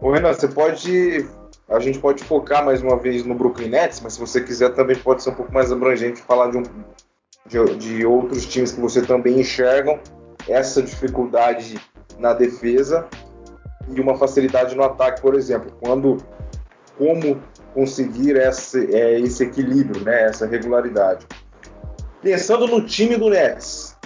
[0.00, 1.28] O Renan, você pode
[1.68, 4.96] a gente pode focar mais uma vez no Brooklyn Nets, mas se você quiser também
[4.96, 6.62] pode ser um pouco mais abrangente falar de, um,
[7.46, 10.00] de, de outros times que você também enxergam
[10.48, 11.78] essa dificuldade
[12.18, 13.06] na defesa
[13.88, 15.70] e uma facilidade no ataque, por exemplo.
[15.80, 16.18] Quando
[16.96, 17.40] como
[17.74, 21.26] conseguir esse, é, esse equilíbrio, né, essa regularidade.
[22.20, 23.96] Pensando no time do Nets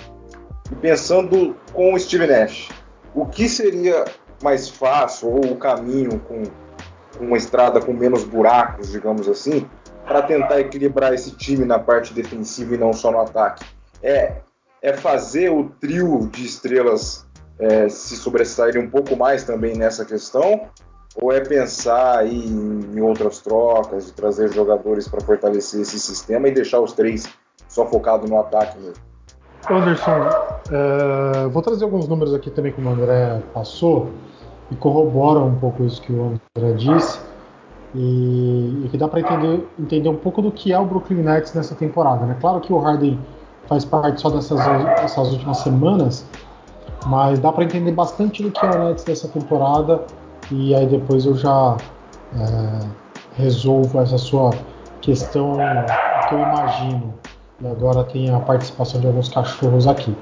[0.70, 2.68] e pensando com o Steve Nash,
[3.14, 4.05] o que seria
[4.42, 6.42] mais fácil ou o caminho com
[7.20, 9.68] uma estrada com menos buracos, digamos assim,
[10.07, 13.64] para tentar equilibrar esse time na parte defensiva e não só no ataque.
[14.03, 14.37] É,
[14.81, 17.27] é fazer o trio de estrelas
[17.59, 20.68] é, se sobressair um pouco mais também nessa questão,
[21.14, 26.53] ou é pensar aí em, outras trocas, de trazer jogadores para fortalecer esse sistema e
[26.53, 27.29] deixar os três
[27.68, 29.03] só focados no ataque mesmo?
[29.70, 30.29] Anderson,
[30.68, 34.11] uh, vou trazer alguns números aqui também como o André passou
[34.72, 37.20] e corrobora um pouco isso que o André disse
[37.94, 41.52] e, e que dá para entender, entender um pouco do que é o Brooklyn Nets
[41.52, 42.24] nessa temporada.
[42.24, 42.37] Né?
[42.40, 43.18] Claro que o Harden
[43.66, 44.58] faz parte só dessas,
[45.00, 46.26] dessas últimas semanas,
[47.06, 50.02] mas dá para entender bastante do que é o Nets dessa temporada
[50.50, 51.76] e aí depois eu já
[52.35, 52.87] é,
[53.37, 54.50] resolvo essa sua
[55.00, 55.58] questão
[56.28, 57.14] que eu imagino.
[57.61, 60.16] E agora tem a participação de alguns cachorros aqui.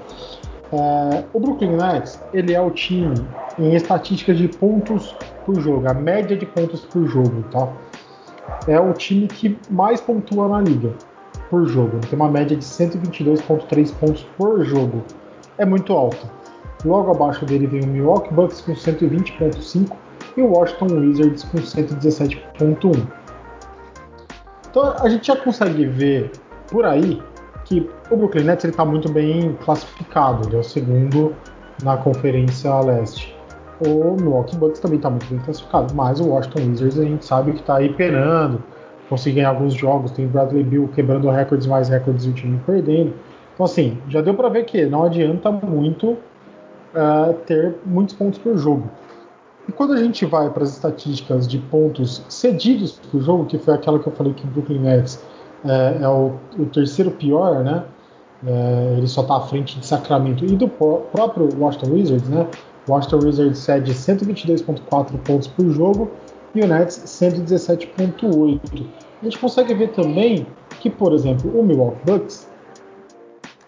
[0.73, 3.15] É, o Brooklyn Nets ele é o time
[3.59, 7.69] em estatísticas de pontos por jogo, a média de pontos por jogo, tá?
[8.69, 10.93] É o time que mais pontua na liga
[11.49, 11.99] por jogo.
[12.09, 15.03] Tem uma média de 122,3 pontos por jogo.
[15.59, 16.29] É muito alto.
[16.85, 19.93] Logo abaixo dele vem o Milwaukee Bucks com 120,5
[20.37, 23.07] e o Washington Wizards com 117,1.
[24.71, 26.31] Então a gente já consegue ver
[26.69, 27.21] por aí
[27.71, 31.33] que o Brooklyn Nets está muito bem classificado, ele é o segundo
[31.85, 33.33] na Conferência Leste.
[33.87, 37.53] O Milwaukee Bucks também está muito bem classificado, mas o Washington Wizards a gente sabe
[37.53, 38.61] que está aí penando,
[39.09, 43.15] conseguir ganhar alguns jogos, tem Bradley Bill quebrando recordes mais recordes e o time perdendo.
[43.55, 48.59] Então assim, já deu para ver que não adianta muito uh, ter muitos pontos por
[48.59, 48.91] jogo.
[49.69, 53.75] E quando a gente vai para as estatísticas de pontos cedidos por jogo, que foi
[53.75, 55.25] aquela que eu falei que o Brooklyn Nets
[55.65, 57.85] é, é o, o, terceiro pior, né?
[58.47, 62.47] É, ele só está à frente de Sacramento e do próprio Washington Wizards, né?
[62.89, 66.11] Washington Wizards cede 122,4 pontos por jogo
[66.55, 68.87] e o Nets 117,8.
[69.21, 70.47] A gente consegue ver também
[70.81, 72.49] que, por exemplo, o Milwaukee Bucks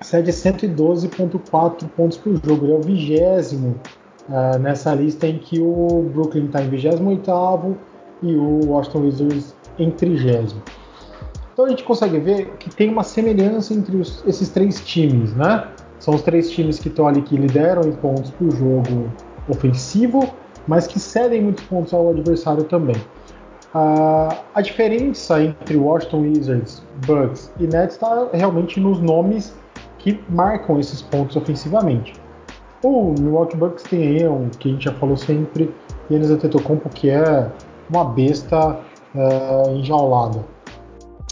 [0.00, 2.64] cede 112,4 pontos por jogo.
[2.64, 3.76] Ele é o vigésimo
[4.28, 7.76] uh, nessa lista em que o Brooklyn está em 28
[8.22, 10.54] e o Washington Wizards em 30.
[11.52, 15.68] Então a gente consegue ver que tem uma semelhança entre os, esses três times, né?
[15.98, 19.10] São os três times que estão ali que lideram em pontos por jogo
[19.48, 20.34] ofensivo,
[20.66, 22.96] mas que cedem muitos pontos ao adversário também.
[23.74, 29.54] Uh, a diferença entre Washington Wizards, Bucks e Nets está realmente nos nomes
[29.98, 32.12] que marcam esses pontos ofensivamente.
[32.82, 35.72] O Milwaukee Bucks tem aí um que a gente já falou sempre,
[36.10, 37.48] Yannis Antetokounmpo, que é
[37.88, 38.80] uma besta
[39.14, 40.44] uh, enjaulada.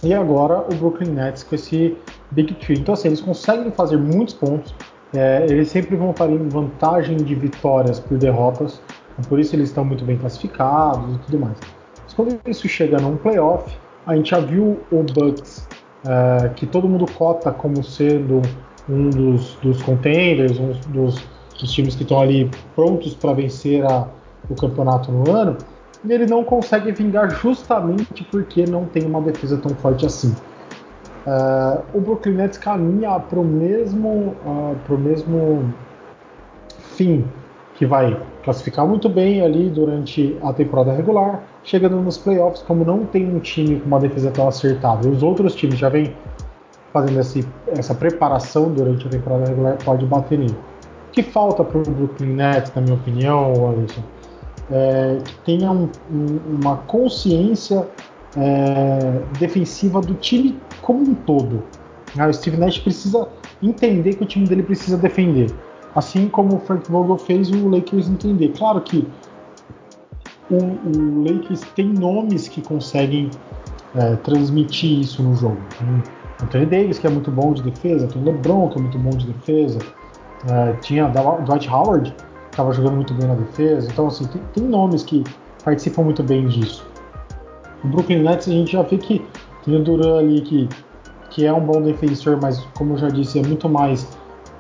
[0.03, 1.97] E agora o Brooklyn Nets com esse
[2.31, 2.79] Big Tree.
[2.79, 4.75] Então assim, eles conseguem fazer muitos pontos,
[5.15, 8.81] é, eles sempre vão estar em vantagem de vitórias por derrotas,
[9.29, 11.59] por isso eles estão muito bem classificados e tudo mais.
[12.05, 15.69] Mas quando isso chega num playoff, a gente já viu o Bucks
[16.07, 18.41] é, que todo mundo cota como sendo
[18.89, 21.23] um dos, dos contenders, um dos,
[21.59, 24.09] dos times que estão ali prontos para vencer a,
[24.49, 25.59] o campeonato no ano,
[26.05, 30.35] e ele não consegue vingar justamente porque não tem uma defesa tão forte assim.
[31.27, 35.75] Uh, o Brooklyn Nets caminha para o mesmo, uh, mesmo
[36.97, 37.25] fim
[37.75, 43.05] que vai classificar muito bem ali durante a temporada regular, chegando nos playoffs, como não
[43.05, 46.15] tem um time com uma defesa tão acertada, e os outros times já vêm
[46.93, 50.57] fazendo esse, essa preparação durante a temporada regular, pode bater nele.
[51.09, 54.03] O que falta para o Brooklyn Nets, na minha opinião, Alisson,
[54.71, 57.89] é que tenha um, um, uma consciência
[58.37, 61.63] é, defensiva do time como um todo.
[62.19, 63.29] Ah, o Steve Nash precisa
[63.63, 65.51] entender que o time dele precisa defender.
[65.95, 68.49] Assim como o Frank Vogel fez o Lakers entender.
[68.57, 69.07] Claro que
[70.51, 73.31] o, o Lakers tem nomes que conseguem
[73.95, 75.59] é, transmitir isso no jogo.
[75.79, 76.03] Tem
[76.43, 79.27] Anthony Davis, que é muito bom de defesa, tem LeBron, que é muito bom de
[79.27, 79.79] defesa,
[80.49, 82.15] é, tinha Dwight Howard,
[82.61, 83.89] estava jogando muito bem na defesa.
[83.91, 85.25] Então, assim, tem, tem, nomes que
[85.65, 86.87] participam muito bem disso.
[87.83, 89.25] O Brooklyn Nets, a gente já vê que
[89.65, 90.69] tem o Duran ali, que,
[91.31, 94.07] que é um bom defensor, mas, como eu já disse, é muito mais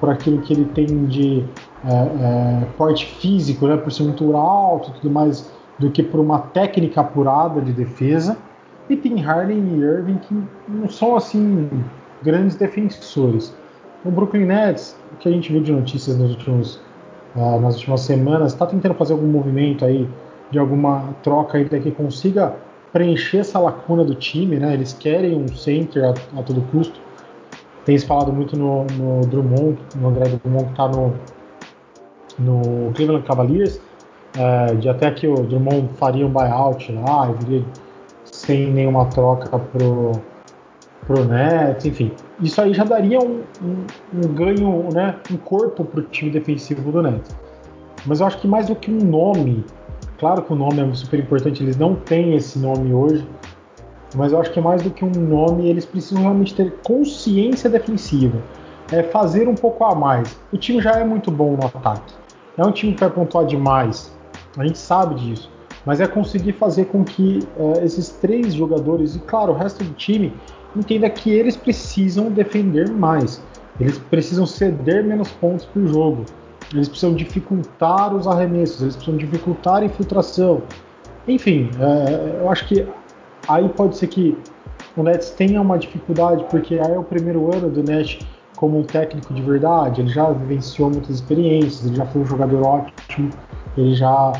[0.00, 1.44] por aquilo que ele tem de
[1.84, 6.38] é, é, porte físico, né, por ser muito alto tudo mais, do que por uma
[6.38, 8.36] técnica apurada de defesa.
[8.88, 11.68] E tem Harden e Irving que não são assim
[12.22, 13.54] grandes defensores.
[14.04, 16.80] O Brooklyn Nets, o que a gente viu de notícias nos últimos,
[17.34, 20.08] uh, nas últimas semanas, está tentando fazer algum movimento aí
[20.50, 22.54] de alguma troca aí que consiga
[22.92, 24.74] preencher essa lacuna do time, né?
[24.74, 27.00] Eles querem um center a, a todo custo
[27.84, 31.14] tem se falado muito no, no Drummond, no André Drummond que está no,
[32.38, 33.80] no Cleveland Cavaliers,
[34.38, 37.64] é, de até que o Drummond faria um buyout lá viria
[38.24, 40.12] sem nenhuma troca pro,
[41.06, 42.12] pro Nets, enfim.
[42.40, 46.90] Isso aí já daria um, um, um ganho, né, um corpo para o time defensivo
[46.90, 47.36] do Nets.
[48.06, 49.64] Mas eu acho que mais do que um nome,
[50.18, 53.26] claro que o nome é super importante, eles não têm esse nome hoje,
[54.14, 58.38] mas eu acho que mais do que um nome, eles precisam realmente ter consciência defensiva.
[58.92, 60.36] é fazer um pouco a mais.
[60.52, 62.12] O time já é muito bom no ataque.
[62.56, 64.12] É um time que vai pontuar demais.
[64.58, 65.48] A gente sabe disso.
[65.86, 69.94] Mas é conseguir fazer com que é, esses três jogadores, e claro, o resto do
[69.94, 70.34] time,
[70.76, 73.42] entenda que eles precisam defender mais.
[73.78, 76.24] Eles precisam ceder menos pontos por jogo.
[76.72, 80.62] Eles precisam dificultar os arremessos, eles precisam dificultar a infiltração.
[81.26, 82.86] Enfim, é, eu acho que
[83.48, 84.36] aí pode ser que
[84.96, 88.18] o Nets tenha uma dificuldade, porque aí é o primeiro ano do Nets
[88.60, 92.62] como um técnico de verdade, ele já vivenciou muitas experiências, ele já foi um jogador
[92.62, 93.30] ótimo,
[93.74, 94.32] ele já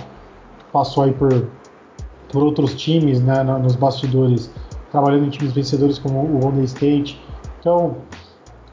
[0.71, 1.49] passou aí por,
[2.31, 4.51] por outros times, né, nos bastidores,
[4.91, 7.21] trabalhando em times vencedores como o Golden State.
[7.59, 7.97] Então,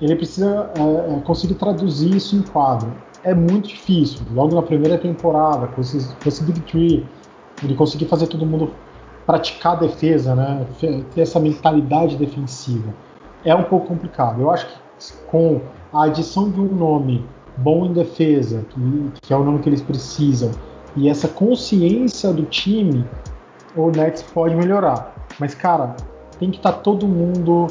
[0.01, 2.91] ele precisa é, é, conseguir traduzir isso em quadro.
[3.23, 4.21] É muito difícil.
[4.33, 7.05] Logo na primeira temporada, com, esses, com esse Big Tree,
[7.63, 8.71] ele conseguir fazer todo mundo
[9.25, 10.65] praticar a defesa, né?
[10.79, 12.93] ter essa mentalidade defensiva.
[13.43, 14.41] É um pouco complicado.
[14.41, 17.25] Eu acho que com a adição de um nome
[17.57, 20.51] bom em defesa, que, que é o nome que eles precisam,
[20.95, 23.05] e essa consciência do time,
[23.75, 25.16] o Nets pode melhorar.
[25.39, 25.95] Mas, cara,
[26.39, 27.67] tem que estar tá todo mundo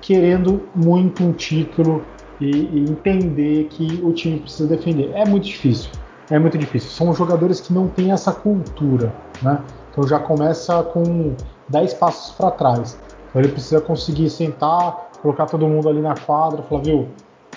[0.00, 2.04] querendo muito um título
[2.40, 5.10] e, e, entender que o time precisa defender.
[5.14, 5.90] É muito difícil.
[6.30, 6.90] É muito difícil.
[6.90, 9.60] São jogadores que não têm essa cultura, né?
[9.90, 11.34] Então já começa com
[11.68, 12.98] 10 passos para trás.
[13.28, 17.08] Então ele precisa conseguir sentar, colocar todo mundo ali na quadra, falar, viu,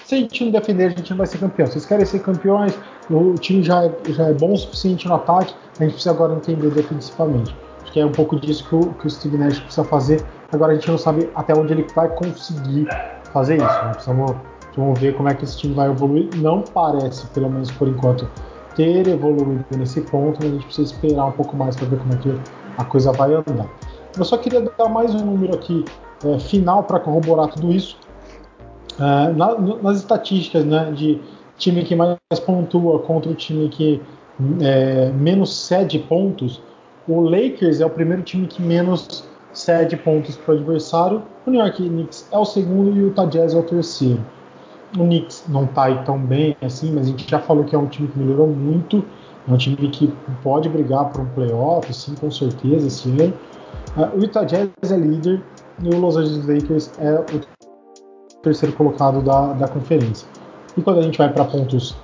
[0.05, 1.67] se a gente não defender, a gente não vai ser campeão.
[1.67, 2.77] Vocês querem ser campeões,
[3.09, 6.33] o time já é, já é bom o suficiente no ataque, a gente precisa agora
[6.33, 7.55] entender defensivamente.
[7.91, 10.23] Que é um pouco disso que o, que o Steve Nash precisa fazer.
[10.52, 12.88] Agora a gente não sabe até onde ele vai conseguir
[13.34, 13.65] fazer isso.
[13.65, 13.91] Né?
[13.91, 14.36] Precisamos
[15.00, 16.30] ver como é que esse time vai evoluir.
[16.38, 18.30] Não parece, pelo menos por enquanto,
[18.76, 22.13] ter evoluído nesse ponto, mas a gente precisa esperar um pouco mais para ver como
[22.13, 22.39] é que
[22.78, 23.67] a coisa vai andar.
[24.17, 25.84] Eu só queria dar mais um número aqui
[26.26, 27.97] é, final para corroborar tudo isso.
[29.00, 31.21] É, na, nas estatísticas né, de
[31.58, 34.02] time que mais pontua contra o time que
[34.62, 36.62] é, menos cede pontos,
[37.07, 41.59] o Lakers é o primeiro time que menos cede pontos para o adversário, o New
[41.59, 44.23] York Knicks é o segundo e o Utah Jazz é o terceiro.
[44.95, 47.87] O Knicks não está tão bem assim, mas a gente já falou que é um
[47.87, 49.03] time que melhorou muito,
[49.47, 53.33] é um time que pode brigar por um playoff, sim, com certeza, esse ano.
[53.95, 55.41] Uh, o Utah Jazz é líder
[55.81, 60.27] e o Los Angeles Lakers é o terceiro colocado da, da conferência.
[60.75, 61.95] E quando a gente vai para pontos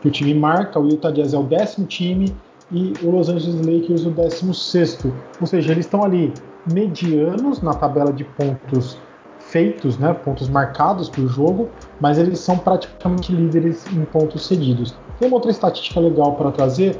[0.00, 2.34] que o time marca, o Utah Jazz é o décimo time
[2.70, 5.12] e o Los Angeles Lakers o décimo sexto.
[5.40, 6.32] Ou seja, eles estão ali
[6.72, 8.98] medianos na tabela de pontos
[9.38, 11.68] feitos, né, pontos marcados por jogo,
[12.00, 14.94] mas eles são praticamente líderes em pontos cedidos.
[15.18, 16.98] Tem uma outra estatística legal para trazer,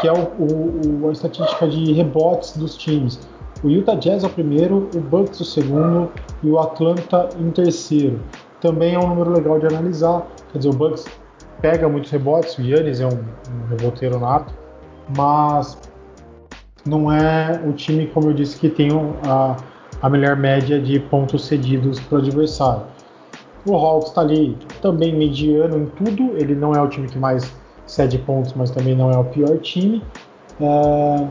[0.00, 3.18] que é o, o, a estatística de rebotes dos times.
[3.64, 6.10] O Utah Jazz é o primeiro, o Bucks o segundo
[6.42, 8.20] e o Atlanta em terceiro.
[8.60, 10.26] Também é um número legal de analisar.
[10.52, 11.06] Quer dizer, o Bucks
[11.60, 14.54] pega muitos rebotes, o Yannis é um, um reboteiro nato,
[15.16, 15.78] mas
[16.86, 18.88] não é o time, como eu disse, que tem
[19.26, 19.56] a,
[20.02, 22.82] a melhor média de pontos cedidos para o adversário.
[23.66, 27.52] O Hawks está ali também mediano em tudo, ele não é o time que mais
[27.86, 30.02] cede pontos, mas também não é o pior time.
[30.60, 31.26] É,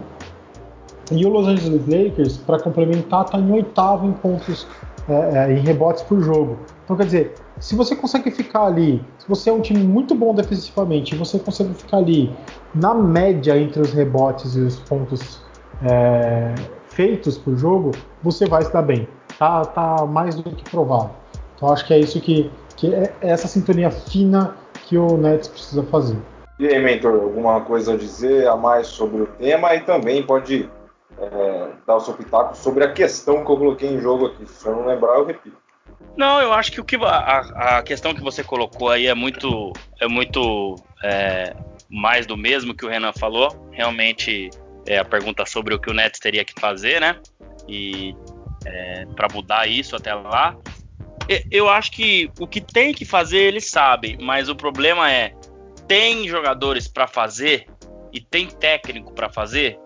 [1.12, 4.68] e o Los Angeles Lakers, para complementar, está em oitavo em pontos,
[5.08, 6.58] é, é, em rebotes por jogo.
[6.84, 10.34] Então, quer dizer, se você consegue ficar ali, se você é um time muito bom
[10.34, 12.36] defensivamente, você consegue ficar ali
[12.74, 15.41] na média entre os rebotes e os pontos
[15.84, 16.54] é,
[16.89, 17.91] feitos por jogo,
[18.22, 19.08] você vai estar bem.
[19.38, 21.12] Tá, tá mais do que provado.
[21.56, 24.56] Então, acho que é isso que, que é essa sintonia fina
[24.88, 26.18] que o Nets precisa fazer.
[26.60, 30.70] E aí, mentor, alguma coisa a dizer a mais sobre o tema e também pode
[31.18, 34.46] é, dar o seu pitaco sobre a questão que eu coloquei em jogo aqui.
[34.46, 35.64] Se eu não lembrar, eu repito.
[36.17, 39.74] Não, eu acho que o que a, a questão que você colocou aí é muito
[40.00, 41.54] é muito é,
[41.90, 43.69] mais do mesmo que o Renan falou.
[43.71, 44.50] Realmente
[44.88, 47.19] é a pergunta sobre o que o Nets teria que fazer, né?
[47.67, 48.15] E
[48.65, 50.56] é, para mudar isso até lá.
[51.50, 55.33] Eu acho que o que tem que fazer eles sabem, mas o problema é
[55.88, 57.67] tem jogadores para fazer
[58.13, 59.77] e tem técnico para fazer.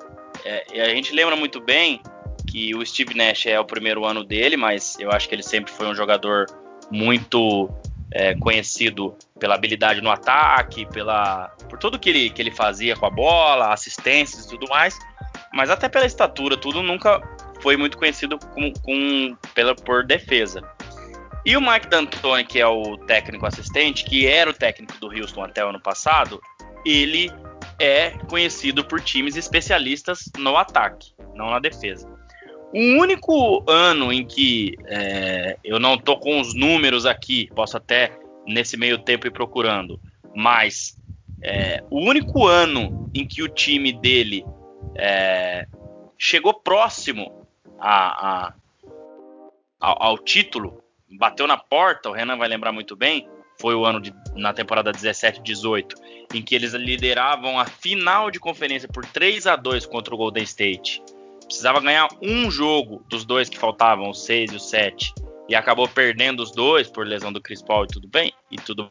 [0.45, 2.02] É, a gente lembra muito bem
[2.50, 5.72] que o Steve Nash é o primeiro ano dele, mas eu acho que ele sempre
[5.72, 6.47] foi um jogador
[6.91, 7.70] muito
[8.12, 13.06] é, conhecido pela habilidade no ataque, pela por tudo que ele, que ele fazia com
[13.06, 14.97] a bola, assistências e tudo mais,
[15.54, 17.22] mas até pela estatura, tudo nunca
[17.62, 20.64] foi muito conhecido com, com pela, por defesa.
[21.45, 25.43] E o Mike D'Antoni, que é o técnico assistente, que era o técnico do Houston
[25.43, 26.41] até o ano passado,
[26.86, 27.32] ele
[27.80, 32.18] é conhecido por times especialistas no ataque, não na defesa.
[32.74, 38.11] O único ano em que é, eu não tô com os números aqui, posso até
[38.45, 39.99] nesse meio tempo e procurando.
[40.36, 40.95] Mas
[41.41, 44.45] é, o único ano em que o time dele
[44.95, 45.65] é,
[46.17, 47.47] chegou próximo
[47.80, 48.53] a, a,
[49.80, 50.84] ao, ao, título,
[51.17, 53.28] bateu na porta, o Renan vai lembrar muito bem,
[53.59, 55.93] foi o ano de, na temporada 17-18,
[56.36, 60.43] em que eles lideravam a final de conferência por 3 a 2 contra o Golden
[60.43, 61.01] State.
[61.50, 65.16] Precisava ganhar um jogo dos dois que faltavam, o 6 e o 7,
[65.50, 68.88] e acabou perdendo os dois por lesão do Chris Paul e tudo bem, e tudo.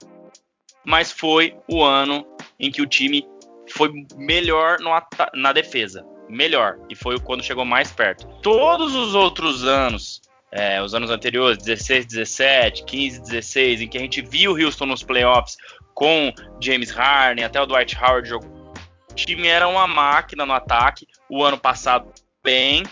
[0.84, 2.26] Mas foi o ano
[2.58, 3.24] em que o time
[3.70, 4.90] foi melhor no
[5.34, 8.26] na defesa, melhor, e foi quando chegou mais perto.
[8.42, 14.00] Todos os outros anos é, os anos anteriores, 16, 17, 15, 16, em que a
[14.00, 15.56] gente viu o Houston nos playoffs
[15.94, 18.72] com James Harden, até o Dwight Howard jogou.
[19.10, 21.06] O time era uma máquina no ataque.
[21.28, 22.12] O ano passado,
[22.48, 22.82] bem.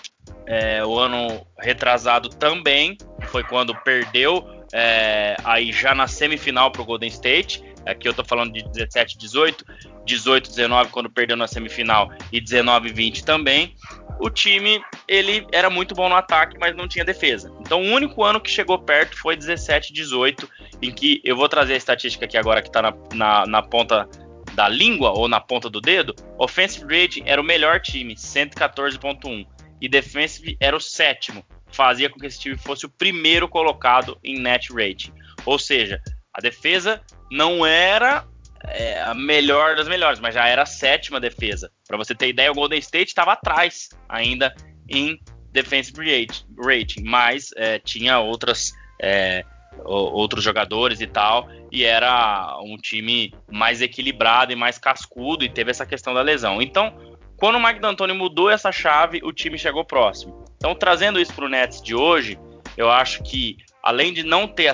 [0.47, 2.99] É, o ano retrasado também.
[3.29, 7.65] Foi quando perdeu é, aí já na semifinal para o Golden State.
[7.87, 9.65] Aqui eu estou falando de 17, 18,
[10.05, 13.75] 18, 19 quando perdeu na semifinal e 19, 20 também
[14.19, 17.53] o time ele era muito bom no ataque, mas não tinha defesa.
[17.61, 20.49] Então o único ano que chegou perto foi 17, 18,
[20.83, 24.09] em que eu vou trazer a estatística aqui agora que está na, na, na, ponta
[24.57, 26.17] da língua ou na ponta do dedo.
[26.39, 29.47] Offensive rating era o melhor time, 114.1,
[29.81, 34.41] e defensive era o sétimo, fazia com que esse time fosse o primeiro colocado em
[34.41, 35.13] net rating.
[35.45, 36.01] Ou seja,
[36.33, 38.27] a defesa não era
[38.65, 41.71] é, a melhor das melhores, mas já era a sétima defesa.
[41.87, 44.55] Para você ter ideia, o Golden State estava atrás ainda
[44.89, 45.21] em
[45.53, 46.27] defensive
[46.57, 49.45] rating, mas é, tinha outras é,
[49.85, 55.71] outros jogadores e tal, e era um time mais equilibrado e mais cascudo e teve
[55.71, 56.61] essa questão da lesão.
[56.61, 56.93] Então,
[57.37, 60.45] quando o Mike D'Antoni mudou essa chave, o time chegou próximo.
[60.57, 62.39] Então, trazendo isso para o Nets de hoje,
[62.77, 64.73] eu acho que além de não ter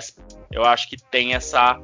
[0.50, 1.78] eu acho que tem essa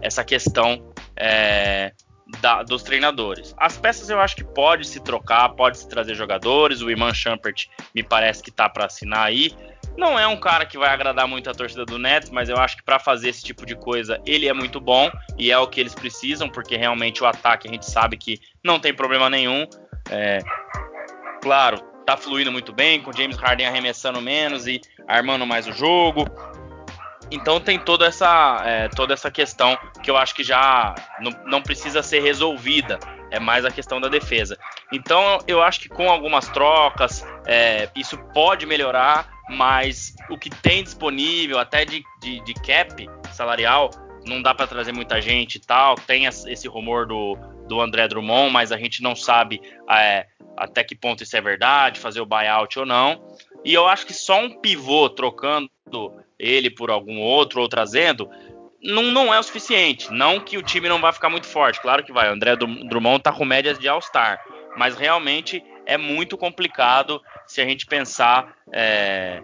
[0.00, 1.92] essa questão é,
[2.40, 3.54] da, dos treinadores.
[3.58, 6.82] As peças eu acho que pode se trocar, pode se trazer jogadores.
[6.82, 9.54] O Iman Shumpert me parece que tá para assinar aí.
[9.96, 12.76] Não é um cara que vai agradar muito a torcida do Nets, mas eu acho
[12.76, 15.80] que para fazer esse tipo de coisa ele é muito bom e é o que
[15.80, 19.66] eles precisam, porque realmente o ataque a gente sabe que não tem problema nenhum.
[20.10, 20.38] É,
[21.42, 26.24] claro, tá fluindo muito bem, com James Harden arremessando menos e armando mais o jogo.
[27.30, 31.62] Então tem toda essa, é, toda essa questão que eu acho que já não, não
[31.62, 32.98] precisa ser resolvida.
[33.30, 34.58] É mais a questão da defesa.
[34.92, 40.82] Então eu acho que com algumas trocas é, isso pode melhorar, mas o que tem
[40.82, 43.90] disponível, até de, de, de cap salarial,
[44.26, 45.96] não dá para trazer muita gente e tal.
[45.96, 47.36] Tem esse rumor do,
[47.66, 50.26] do André Drummond, mas a gente não sabe é,
[50.56, 53.20] até que ponto isso é verdade, fazer o buyout ou não.
[53.64, 55.70] E eu acho que só um pivô trocando
[56.38, 58.28] ele por algum outro ou trazendo,
[58.82, 60.12] não, não é o suficiente.
[60.12, 62.28] Não que o time não vai ficar muito forte, claro que vai.
[62.28, 64.40] O André Drummond tá com médias de All-Star,
[64.76, 69.40] mas realmente é muito complicado se a gente pensar é,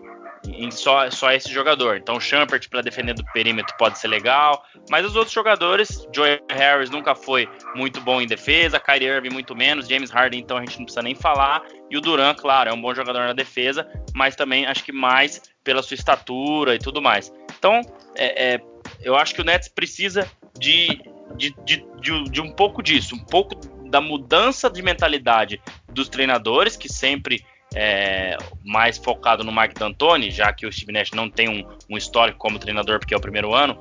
[0.47, 1.97] em só, só esse jogador.
[1.97, 6.41] Então, o Champert para defender do perímetro pode ser legal, mas os outros jogadores, Joey
[6.51, 10.61] Harris nunca foi muito bom em defesa, Kyrie Irving muito menos, James Harden então a
[10.61, 13.89] gente não precisa nem falar, e o Duran, claro, é um bom jogador na defesa,
[14.15, 17.33] mas também acho que mais pela sua estatura e tudo mais.
[17.59, 17.81] Então,
[18.15, 18.61] é, é,
[19.03, 21.01] eu acho que o Nets precisa de,
[21.37, 23.55] de, de, de, de um pouco disso, um pouco
[23.89, 27.45] da mudança de mentalidade dos treinadores, que sempre
[27.75, 31.97] é, mais focado no Mike D'Antoni, já que o Steve Nash não tem um, um
[31.97, 33.81] histórico como treinador porque é o primeiro ano,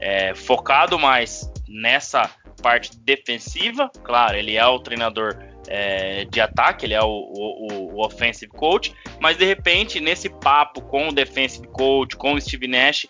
[0.00, 2.30] é, focado mais nessa
[2.62, 8.04] parte defensiva, claro, ele é o treinador é, de ataque, ele é o, o, o,
[8.04, 13.06] offensive coach, mas de repente nesse papo com o defensive coach, com o Steve Nash,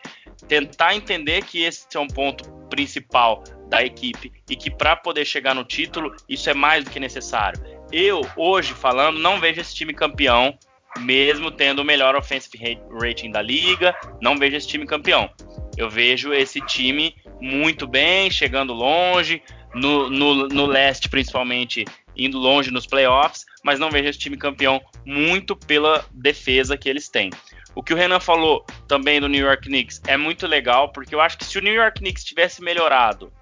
[0.48, 5.54] tentar entender que esse é um ponto principal da equipe e que para poder chegar
[5.54, 7.73] no título isso é mais do que necessário.
[7.96, 10.58] Eu hoje falando não vejo esse time campeão,
[10.98, 15.30] mesmo tendo o melhor offensive rating da liga, não vejo esse time campeão.
[15.76, 19.40] Eu vejo esse time muito bem, chegando longe,
[19.72, 21.84] no, no, no leste principalmente
[22.16, 27.08] indo longe nos playoffs, mas não vejo esse time campeão muito pela defesa que eles
[27.08, 27.30] têm.
[27.76, 31.20] O que o Renan falou também do New York Knicks é muito legal, porque eu
[31.20, 33.32] acho que se o New York Knicks tivesse melhorado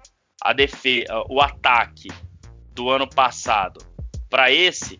[0.43, 2.09] a defesa, o ataque
[2.71, 3.92] do ano passado
[4.33, 4.99] para esse,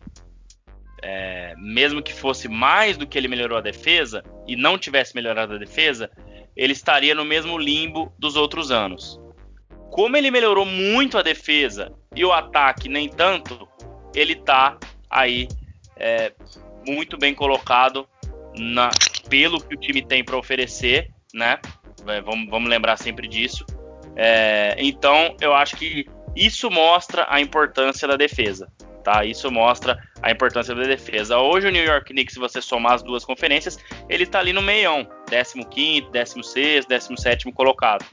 [1.01, 5.55] é, mesmo que fosse mais do que ele melhorou a defesa e não tivesse melhorado
[5.55, 6.11] a defesa,
[6.55, 9.19] ele estaria no mesmo limbo dos outros anos.
[9.89, 13.67] Como ele melhorou muito a defesa e o ataque nem tanto,
[14.13, 14.77] ele tá
[15.09, 15.47] aí
[15.97, 16.31] é,
[16.87, 18.07] muito bem colocado
[18.55, 18.91] na,
[19.27, 21.57] pelo que o time tem para oferecer, né?
[22.23, 23.65] Vamos, vamos lembrar sempre disso.
[24.15, 26.05] É, então, eu acho que
[26.35, 28.71] isso mostra a importância da defesa.
[29.03, 29.25] Tá?
[29.25, 31.37] Isso mostra a importância da defesa.
[31.37, 33.77] Hoje o New York Knicks, se você somar as duas conferências,
[34.07, 38.05] ele tá ali no meião, 15º, 16º, 17º colocado,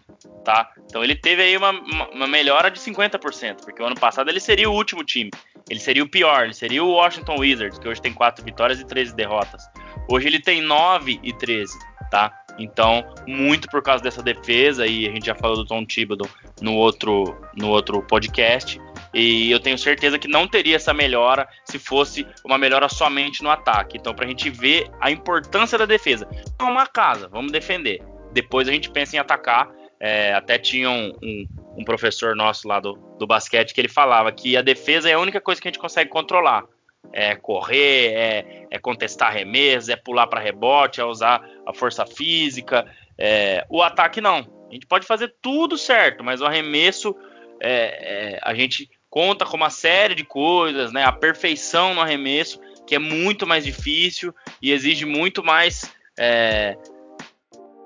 [0.45, 0.69] tá?
[0.87, 4.69] Então ele teve aí uma, uma, melhora de 50%, porque o ano passado ele seria
[4.69, 5.31] o último time,
[5.69, 8.85] ele seria o pior, ele seria o Washington Wizards, que hoje tem 4 vitórias e
[8.85, 9.63] 13 derrotas.
[10.09, 11.79] Hoje ele tem 9 e 13,
[12.11, 12.33] tá?
[12.59, 16.29] Então, muito por causa dessa defesa, e a gente já falou do Tom Thibodeau
[16.61, 18.81] no outro, no outro podcast,
[19.13, 23.51] e eu tenho certeza que não teria essa melhora se fosse uma melhora somente no
[23.51, 23.97] ataque.
[23.99, 26.29] Então, para a gente ver a importância da defesa.
[26.59, 28.03] É uma casa, vamos defender.
[28.33, 29.71] Depois a gente pensa em atacar.
[29.99, 31.47] É, até tinha um, um,
[31.79, 35.19] um, professor nosso lá do, do basquete que ele falava que a defesa é a
[35.19, 36.65] única coisa que a gente consegue controlar.
[37.13, 42.87] É correr, é, é contestar arremessos, é pular para rebote, é usar a força física.
[43.19, 44.67] É, o ataque não.
[44.71, 47.15] A gente pode fazer tudo certo, mas o arremesso
[47.61, 51.05] é, é, a gente conta com uma série de coisas, né?
[51.05, 56.79] A perfeição no arremesso, que é muito mais difícil e exige muito mais é,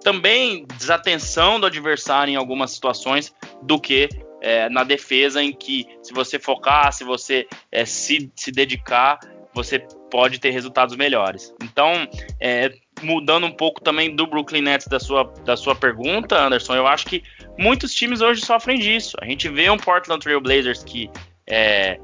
[0.03, 4.09] também desatenção do adversário em algumas situações do que
[4.43, 9.19] é, na defesa, em que se você focar, se você é, se, se dedicar,
[9.55, 9.79] você
[10.11, 11.55] pode ter resultados melhores.
[11.63, 12.07] Então,
[12.39, 12.71] é,
[13.03, 17.07] mudando um pouco também do Brooklyn Nets da sua, da sua pergunta, Anderson, eu acho
[17.07, 17.23] que
[17.59, 19.17] muitos times hoje sofrem disso.
[19.21, 21.11] A gente vê um Portland Trail Blazers que
[21.47, 21.99] é,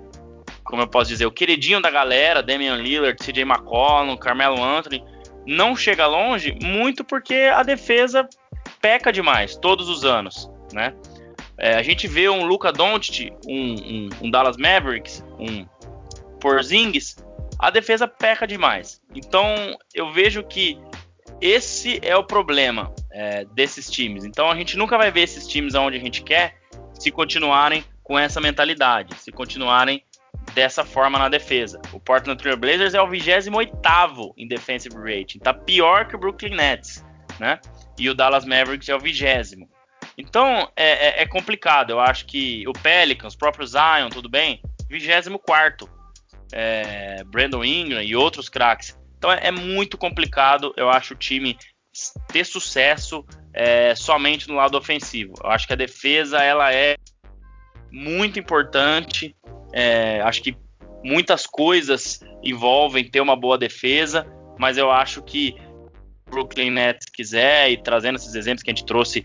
[0.64, 5.04] como eu posso dizer, o queridinho da galera, Damian Lillard, CJ McCollum, Carmelo Anthony,
[5.46, 8.28] não chega longe muito porque a defesa
[8.80, 10.94] peca demais todos os anos, né?
[11.58, 15.66] É, a gente vê um Luca Doncic, um, um, um, Dallas Mavericks, um
[16.40, 17.16] Porzingis,
[17.60, 19.02] a defesa peca demais.
[19.14, 20.80] Então eu vejo que
[21.40, 24.24] esse é o problema é, desses times.
[24.24, 26.58] Então a gente nunca vai ver esses times aonde a gente quer
[26.94, 30.02] se continuarem com essa mentalidade, se continuarem
[30.54, 31.80] dessa forma na defesa.
[31.92, 33.50] O Portland Trail Blazers é o 28
[34.36, 37.04] em defensive rating, tá pior que o Brooklyn Nets,
[37.38, 37.60] né?
[37.98, 39.68] E o Dallas Mavericks é o 20
[40.16, 41.90] Então é, é, é, complicado.
[41.90, 45.99] Eu acho que o Pelicans, o próprio Zion, tudo bem, 24
[46.52, 48.98] é, Brandon Ingram e outros craques.
[49.18, 51.56] Então é, é, muito complicado, eu acho, o time
[52.28, 55.34] ter sucesso é, somente no lado ofensivo.
[55.42, 56.96] Eu acho que a defesa ela é
[57.90, 59.34] muito importante.
[59.72, 60.56] É, acho que
[61.04, 64.26] muitas coisas envolvem ter uma boa defesa,
[64.58, 65.54] mas eu acho que
[66.26, 69.24] o Brooklyn Nets quiser, e trazendo esses exemplos que a gente trouxe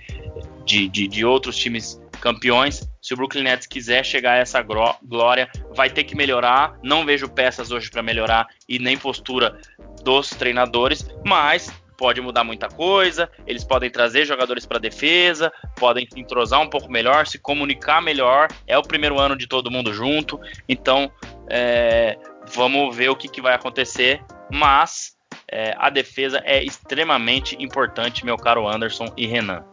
[0.65, 5.47] de, de, de outros times campeões, se o Brooklyn Nets quiser chegar a essa glória,
[5.75, 6.75] vai ter que melhorar.
[6.81, 9.59] Não vejo peças hoje para melhorar e nem postura
[10.03, 13.29] dos treinadores, mas pode mudar muita coisa.
[13.45, 18.47] Eles podem trazer jogadores para defesa, podem se entrosar um pouco melhor, se comunicar melhor.
[18.65, 21.11] É o primeiro ano de todo mundo junto, então
[21.47, 22.17] é,
[22.55, 24.19] vamos ver o que, que vai acontecer.
[24.51, 25.15] Mas
[25.51, 29.63] é, a defesa é extremamente importante, meu caro Anderson e Renan.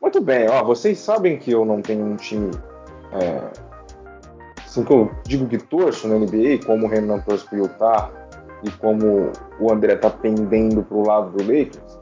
[0.00, 2.50] Muito bem, ó, vocês sabem que eu não tenho um time.
[3.12, 3.50] É,
[4.64, 8.10] assim que eu digo que torço na NBA, como o Renan torce para Utah
[8.62, 11.98] e como o André tá pendendo pro lado do Lakers.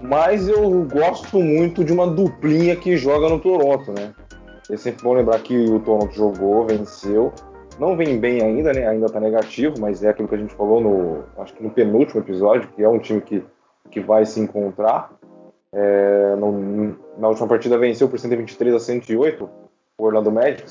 [0.00, 4.14] Mas eu gosto muito de uma duplinha que joga no Toronto, né?
[4.70, 7.32] É sempre bom lembrar que o Toronto jogou, venceu.
[7.78, 8.86] Não vem bem ainda, né?
[8.86, 12.20] Ainda tá negativo, mas é aquilo que a gente falou no, acho que no penúltimo
[12.20, 13.42] episódio, que é um time que,
[13.90, 15.17] que vai se encontrar.
[15.72, 19.48] É, no, na última partida venceu por 123 a 108
[19.98, 20.64] o Orlando Magic.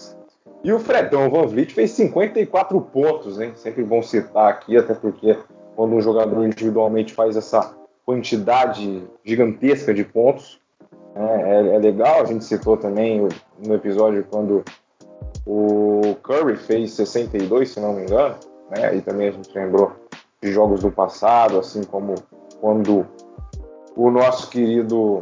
[0.63, 3.51] E o Fredão Van Vliet fez 54 pontos, hein?
[3.55, 5.37] Sempre bom citar aqui, até porque
[5.75, 7.75] quando um jogador individualmente faz essa
[8.05, 10.59] quantidade gigantesca de pontos,
[11.13, 12.21] né, é, é, legal.
[12.21, 13.27] A gente citou também
[13.65, 14.63] no episódio quando
[15.45, 18.35] o Curry fez 62, se não me engano,
[18.71, 18.95] né?
[18.95, 19.91] E também a gente lembrou
[20.41, 22.15] de jogos do passado, assim como
[22.59, 23.05] quando
[23.97, 25.21] o nosso querido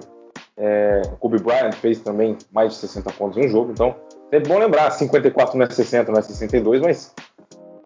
[0.58, 3.72] é, Kobe Bryant fez também mais de 60 pontos em um jogo.
[3.72, 3.96] Então,
[4.32, 7.16] é bom lembrar, 54 não é 60, não é 62, mas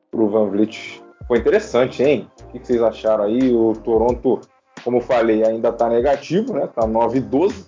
[0.09, 2.27] pro Van Vliet foi interessante, hein?
[2.43, 3.53] O que vocês acharam aí?
[3.53, 4.41] O Toronto,
[4.83, 6.67] como eu falei, ainda tá negativo, né?
[6.67, 7.65] Tá 9 12,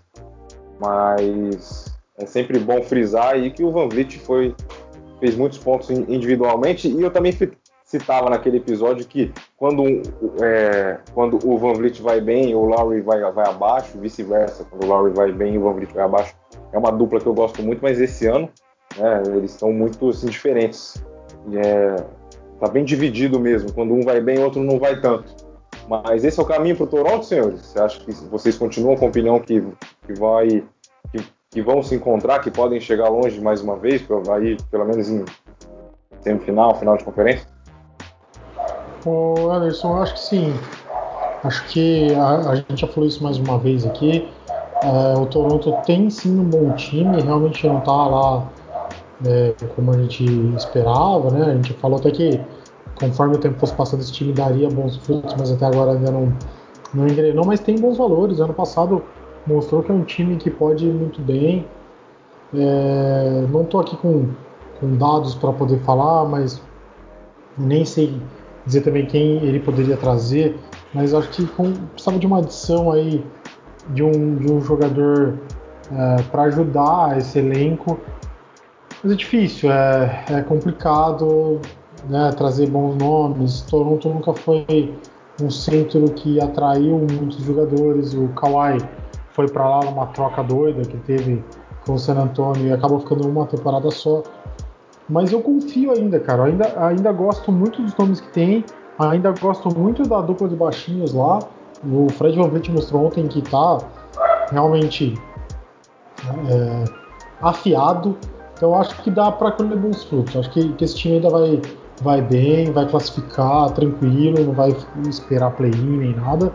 [0.80, 1.86] mas
[2.18, 4.56] é sempre bom frisar aí que o Van Vliet foi,
[5.20, 7.32] fez muitos pontos individualmente e eu também
[7.92, 9.84] citava naquele episódio que quando,
[10.42, 14.66] é, quando o Van Vliet vai bem, o Lowry vai, vai abaixo, vice-versa.
[14.66, 16.36] Quando o Lowry vai bem, o Van Vliet vai abaixo.
[16.72, 18.50] É uma dupla que eu gosto muito, mas esse ano
[18.98, 21.04] né, eles estão muito assim, diferentes.
[21.50, 21.96] E é,
[22.60, 23.74] tá bem dividido mesmo.
[23.74, 25.36] Quando um vai bem, o outro não vai tanto.
[25.90, 27.60] Mas esse é o caminho para o Toronto, senhores?
[27.60, 29.62] Você acha que vocês continuam com a opinião que,
[30.06, 30.64] que vai
[31.12, 31.22] que
[31.52, 34.02] que vão se encontrar, que podem chegar longe mais uma vez,
[34.34, 35.26] aí pelo menos em
[36.22, 37.46] semifinal, final de conferência?
[39.06, 40.54] Ô Anderson, eu acho que sim.
[41.44, 44.32] Acho que a, a gente já falou isso mais uma vez aqui.
[44.84, 48.48] É, o Toronto tem sim um bom time, realmente não está lá
[49.26, 50.24] é, como a gente
[50.56, 51.46] esperava, né?
[51.46, 52.40] A gente falou até que
[52.96, 56.32] conforme o tempo fosse passando esse time daria bons frutos, mas até agora ainda não,
[56.94, 58.40] não engrenou, mas tem bons valores.
[58.40, 59.02] Ano passado
[59.48, 61.66] mostrou que é um time que pode ir muito bem.
[62.54, 64.26] É, não estou aqui com,
[64.80, 66.62] com dados para poder falar, mas
[67.58, 68.20] nem sei
[68.66, 70.58] dizer também quem ele poderia trazer,
[70.94, 73.24] mas acho que com, precisava de uma adição aí
[73.90, 75.40] de um, de um jogador
[75.92, 78.00] é, para ajudar esse elenco.
[79.04, 81.60] Mas é difícil, é, é complicado
[82.08, 83.62] né, trazer bons nomes.
[83.62, 84.94] Toronto nunca foi
[85.42, 88.14] um centro que atraiu muitos jogadores.
[88.14, 88.78] O Kawhi
[89.32, 91.44] foi para lá numa troca doida que teve
[91.86, 94.22] com o San Antonio e acabou ficando uma temporada só.
[95.12, 96.46] Mas eu confio ainda, cara.
[96.46, 98.64] ainda, ainda gosto muito dos nomes que tem.
[98.98, 101.40] Ainda gosto muito da dupla de baixinhos lá.
[101.84, 103.80] O Fred Van mostrou ontem que tá
[104.50, 105.20] realmente
[106.48, 106.84] é,
[107.42, 108.18] afiado.
[108.56, 110.34] Então acho que dá para colher bons frutos.
[110.38, 111.62] Acho que, que, esse time ainda vai,
[112.02, 114.74] vai bem, vai classificar tranquilo, não vai
[115.10, 116.54] esperar play-in nem nada.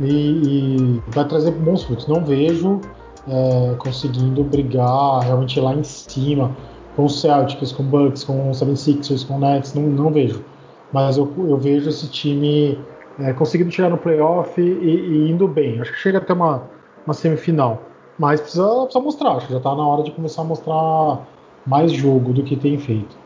[0.00, 2.08] E, e, vai trazer bons frutos.
[2.08, 2.80] Não vejo
[3.28, 6.50] é, conseguindo brigar realmente lá em cima
[6.98, 10.44] com o Celtics, com o Bucks, com o 76ers, com o Nets, não, não vejo.
[10.92, 12.76] Mas eu, eu vejo esse time
[13.20, 15.80] é, conseguindo chegar no playoff e, e, indo bem.
[15.80, 16.68] Acho que chega até uma,
[17.06, 17.80] uma semifinal.
[18.18, 21.24] Mas precisa, precisa mostrar, acho que já está na hora de começar a mostrar
[21.64, 23.16] mais jogo do que tem feito.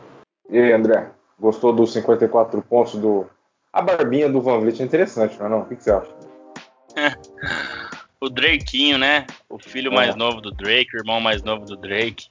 [0.51, 1.09] E aí, André,
[1.39, 3.25] gostou dos 54 pontos do.
[3.73, 5.49] A barbinha do Van Vliet é interessante, não é?
[5.49, 5.61] Não?
[5.61, 6.11] O que, que você acha?
[8.21, 9.25] o Drakeinho, né?
[9.49, 9.95] O filho é.
[9.95, 12.27] mais novo do Drake, o irmão mais novo do Drake.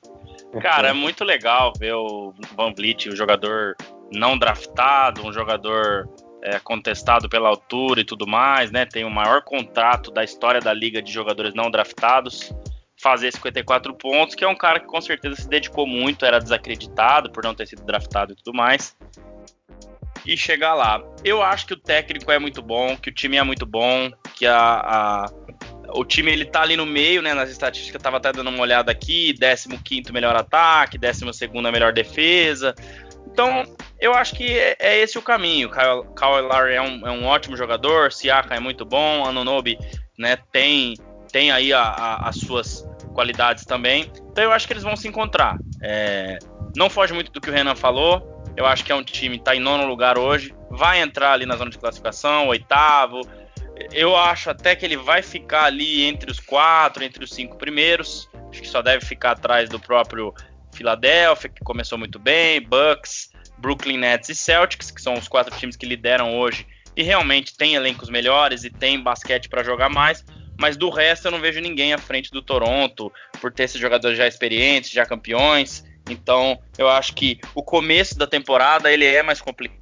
[0.61, 3.75] Cara, é muito legal ver o Van Vliet, o jogador
[4.13, 6.09] não draftado, um jogador
[6.43, 8.85] é, contestado pela altura e tudo mais, né?
[8.85, 12.53] Tem o maior contrato da história da liga de jogadores não draftados.
[13.01, 17.33] Fazer 54 pontos, que é um cara que com certeza se dedicou muito, era desacreditado
[17.33, 18.97] por não ter sido draftado e tudo mais.
[20.25, 21.03] E chegar lá.
[21.25, 24.47] Eu acho que o técnico é muito bom, que o time é muito bom, que
[24.47, 25.27] a, a
[25.95, 27.35] o time ele tá ali no meio, né?
[27.35, 31.25] Nas estatísticas, eu tava até dando uma olhada aqui: 15 melhor ataque, 12
[31.73, 32.75] melhor defesa.
[33.27, 33.65] Então,
[33.99, 35.71] eu acho que é, é esse o caminho.
[35.71, 39.79] Kyle, Lowry é um, é um ótimo jogador, Siaka é muito bom, Anunobi
[40.19, 40.95] né, tem,
[41.31, 44.11] tem aí a, a, as suas qualidades também.
[44.31, 45.57] Então eu acho que eles vão se encontrar.
[45.83, 46.39] É,
[46.77, 48.31] não foge muito do que o Renan falou.
[48.57, 50.55] Eu acho que é um time que está em nono lugar hoje.
[50.71, 53.21] Vai entrar ali na zona de classificação, oitavo.
[53.93, 58.29] Eu acho até que ele vai ficar ali entre os quatro, entre os cinco primeiros.
[58.51, 60.35] Acho que só deve ficar atrás do próprio
[60.75, 65.77] Philadelphia, que começou muito bem, Bucks, Brooklyn Nets e Celtics, que são os quatro times
[65.77, 66.67] que lideram hoje
[66.97, 70.25] e realmente tem elencos melhores e tem basquete para jogar mais,
[70.59, 73.11] mas do resto eu não vejo ninguém à frente do Toronto
[73.41, 75.85] por ter esses jogadores já experientes, já campeões.
[76.09, 79.81] Então eu acho que o começo da temporada ele é mais complicado.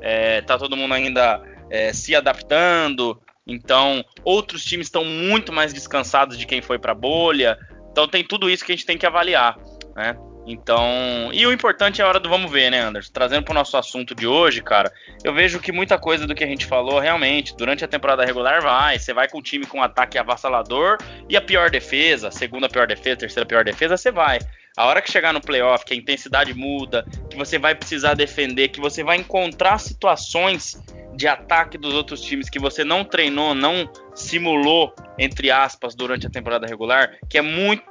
[0.00, 3.20] É, tá todo mundo ainda é, se adaptando.
[3.46, 7.58] Então outros times estão muito mais descansados de quem foi para bolha.
[7.90, 9.56] Então tem tudo isso que a gente tem que avaliar,
[9.94, 10.16] né?
[10.46, 13.10] Então, e o importante é a hora do vamos ver, né, Anderson?
[13.12, 14.92] Trazendo para o nosso assunto de hoje, cara,
[15.22, 18.60] eu vejo que muita coisa do que a gente falou realmente durante a temporada regular
[18.62, 18.98] vai.
[18.98, 20.98] Você vai com o time com um ataque avassalador
[21.28, 24.38] e a pior defesa, segunda pior defesa, terceira pior defesa, você vai.
[24.76, 28.68] A hora que chegar no playoff, que a intensidade muda, que você vai precisar defender,
[28.68, 30.76] que você vai encontrar situações
[31.14, 36.30] de ataque dos outros times que você não treinou, não simulou, entre aspas, durante a
[36.30, 37.84] temporada regular, que é muito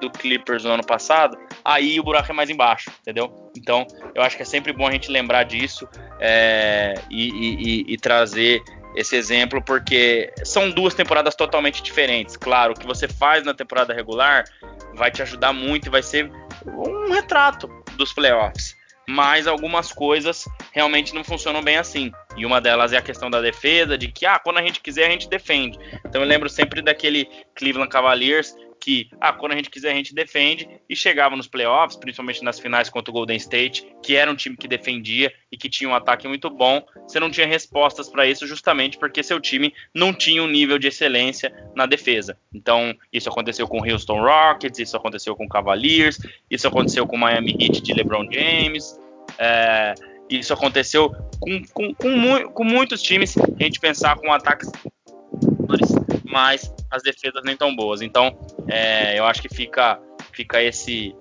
[0.00, 3.50] do Clippers no ano passado, aí o buraco é mais embaixo, entendeu?
[3.56, 5.88] Então, eu acho que é sempre bom a gente lembrar disso
[6.20, 8.62] é, e, e, e, trazer
[8.96, 12.36] esse exemplo, porque são duas temporadas totalmente diferentes.
[12.36, 14.44] Claro, o que você faz na temporada regular
[14.94, 16.32] vai te ajudar muito e vai ser
[16.66, 18.74] um retrato dos playoffs.
[19.08, 22.10] Mas algumas coisas realmente não funcionam bem assim.
[22.36, 25.06] E uma delas é a questão da defesa, de que ah, quando a gente quiser
[25.06, 25.78] a gente defende.
[26.04, 28.56] Então eu lembro sempre daquele Cleveland Cavaliers
[28.86, 32.60] que, ah, quando a gente quiser a gente defende, e chegava nos playoffs, principalmente nas
[32.60, 35.94] finais contra o Golden State, que era um time que defendia e que tinha um
[35.94, 40.40] ataque muito bom, você não tinha respostas para isso justamente porque seu time não tinha
[40.40, 42.38] um nível de excelência na defesa.
[42.54, 47.16] Então, isso aconteceu com o Houston Rockets, isso aconteceu com o Cavaliers, isso aconteceu com
[47.16, 48.96] o Miami Heat de LeBron James,
[49.36, 49.94] é,
[50.30, 51.10] isso aconteceu
[51.40, 54.70] com, com, com, com muitos times, a gente pensar com ataques
[56.24, 58.02] mais as defesas nem tão boas.
[58.02, 58.36] Então,
[58.68, 59.98] é, eu acho que fica,
[60.32, 61.14] fica esse,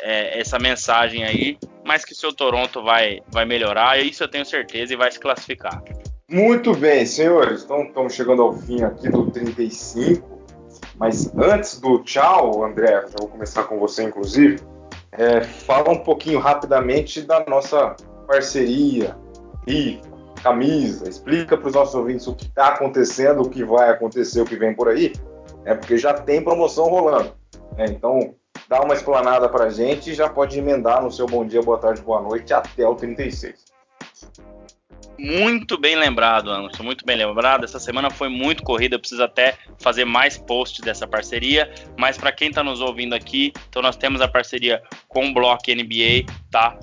[0.00, 4.44] é, essa mensagem aí, mas que o seu Toronto vai, vai melhorar, isso eu tenho
[4.44, 5.82] certeza, e vai se classificar.
[6.28, 7.64] Muito bem, senhores.
[7.64, 10.32] Então, estamos chegando ao fim aqui do 35.
[10.96, 14.60] Mas antes do tchau, André, já vou começar com você, inclusive.
[15.12, 17.94] É, fala um pouquinho rapidamente da nossa
[18.26, 19.14] parceria,
[19.66, 20.00] e
[20.42, 24.44] camisa, explica para os nossos ouvintes o que está acontecendo, o que vai acontecer, o
[24.44, 25.12] que vem por aí,
[25.64, 27.32] é porque já tem promoção rolando.
[27.76, 27.86] Né?
[27.88, 28.34] Então,
[28.68, 31.78] dá uma explanada para a gente e já pode emendar no seu bom dia, boa
[31.78, 33.72] tarde, boa noite até o 36.
[35.18, 37.64] Muito bem lembrado, Anderson, muito bem lembrado.
[37.64, 41.72] Essa semana foi muito corrida, eu preciso até fazer mais posts dessa parceria.
[41.96, 45.72] Mas para quem está nos ouvindo aqui, então nós temos a parceria com o Block
[45.72, 46.76] NBA, tá?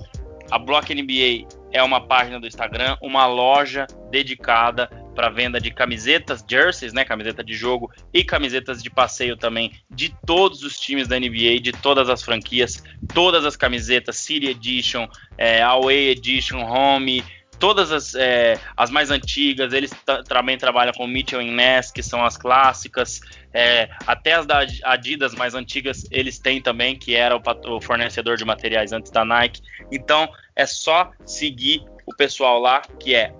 [0.50, 6.44] A Block NBA é uma página do Instagram, uma loja dedicada para venda de camisetas,
[6.48, 11.18] jerseys, né, camiseta de jogo e camisetas de passeio também de todos os times da
[11.18, 15.06] NBA, de todas as franquias, todas as camisetas, City Edition,
[15.36, 17.22] é, Away Edition, Home,
[17.60, 19.92] todas as, é, as mais antigas, eles
[20.26, 23.20] também trabalham com Mitchell Ness, que são as clássicas,
[23.52, 28.36] é, até as da Adidas mais antigas eles têm também, que era o, o, fornecedor
[28.36, 29.60] de materiais antes da Nike.
[29.92, 33.32] Então é só seguir o pessoal lá, que é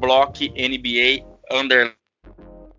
[0.00, 1.24] BlockNBA.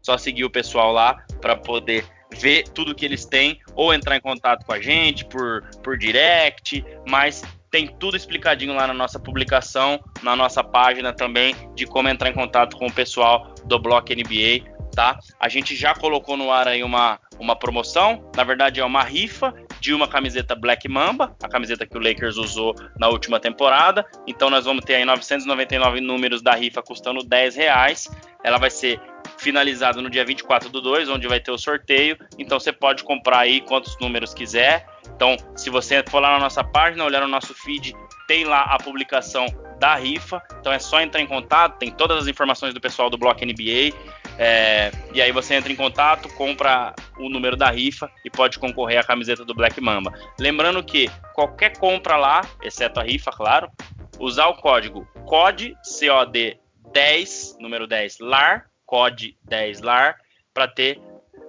[0.01, 2.03] Só seguir o pessoal lá para poder
[2.35, 6.83] ver tudo que eles têm ou entrar em contato com a gente por, por direct,
[7.07, 12.29] mas tem tudo explicadinho lá na nossa publicação, na nossa página também, de como entrar
[12.29, 15.19] em contato com o pessoal do Block NBA, tá?
[15.39, 19.53] A gente já colocou no ar aí uma, uma promoção, na verdade é uma rifa
[19.79, 24.05] de uma camiseta Black Mamba, a camiseta que o Lakers usou na última temporada.
[24.25, 28.09] Então nós vamos ter aí 999 números da rifa custando 10 reais.
[28.43, 28.99] Ela vai ser
[29.37, 32.17] finalizada no dia 24 do 2, onde vai ter o sorteio.
[32.37, 34.85] Então você pode comprar aí quantos números quiser.
[35.15, 37.95] Então, se você for lá na nossa página, olhar no nosso feed,
[38.27, 39.45] tem lá a publicação
[39.79, 40.41] da rifa.
[40.59, 43.95] Então é só entrar em contato, tem todas as informações do pessoal do Bloco NBA.
[44.37, 48.99] É, e aí você entra em contato, compra o número da rifa e pode concorrer
[48.99, 50.13] à camiseta do Black Mamba.
[50.39, 53.71] Lembrando que qualquer compra lá, exceto a rifa, claro,
[54.19, 56.59] usar o código COD, COD
[56.93, 60.17] 10, número 10 LAR, COD 10 LAR,
[60.53, 60.99] para ter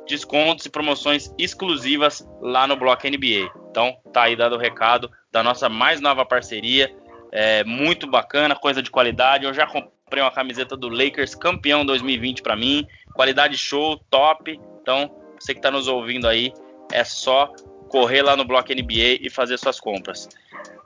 [0.09, 3.51] descontos e promoções exclusivas lá no Bloco NBA.
[3.71, 6.93] Então, tá aí dado o recado da nossa mais nova parceria.
[7.31, 9.45] É muito bacana, coisa de qualidade.
[9.45, 12.87] Eu já comprei uma camiseta do Lakers campeão 2020 para mim.
[13.15, 14.59] Qualidade show, top.
[14.83, 16.53] Então, você que está nos ouvindo aí,
[16.91, 17.53] é só
[17.89, 20.29] correr lá no Bloco NBA e fazer suas compras.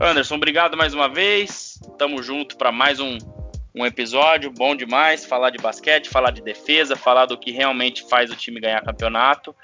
[0.01, 1.81] Anderson, obrigado mais uma vez.
[1.97, 3.17] Tamo junto para mais um
[3.75, 8.31] um episódio bom demais, falar de basquete, falar de defesa, falar do que realmente faz
[8.31, 9.55] o time ganhar campeonato.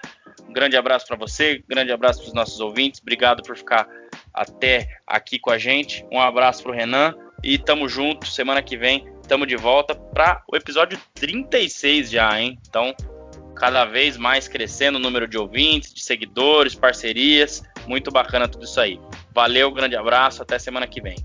[0.48, 3.86] Um grande abraço para você, grande abraço para os nossos ouvintes, obrigado por ficar
[4.32, 6.06] até aqui com a gente.
[6.10, 8.26] Um abraço para o Renan e tamo junto.
[8.26, 12.58] Semana que vem tamo de volta para o episódio 36 já, hein?
[12.66, 12.94] Então,
[13.54, 17.62] cada vez mais crescendo o número de ouvintes, de seguidores, parcerias.
[17.86, 18.98] Muito bacana tudo isso aí.
[19.34, 21.16] Valeu, grande abraço, até semana que vem.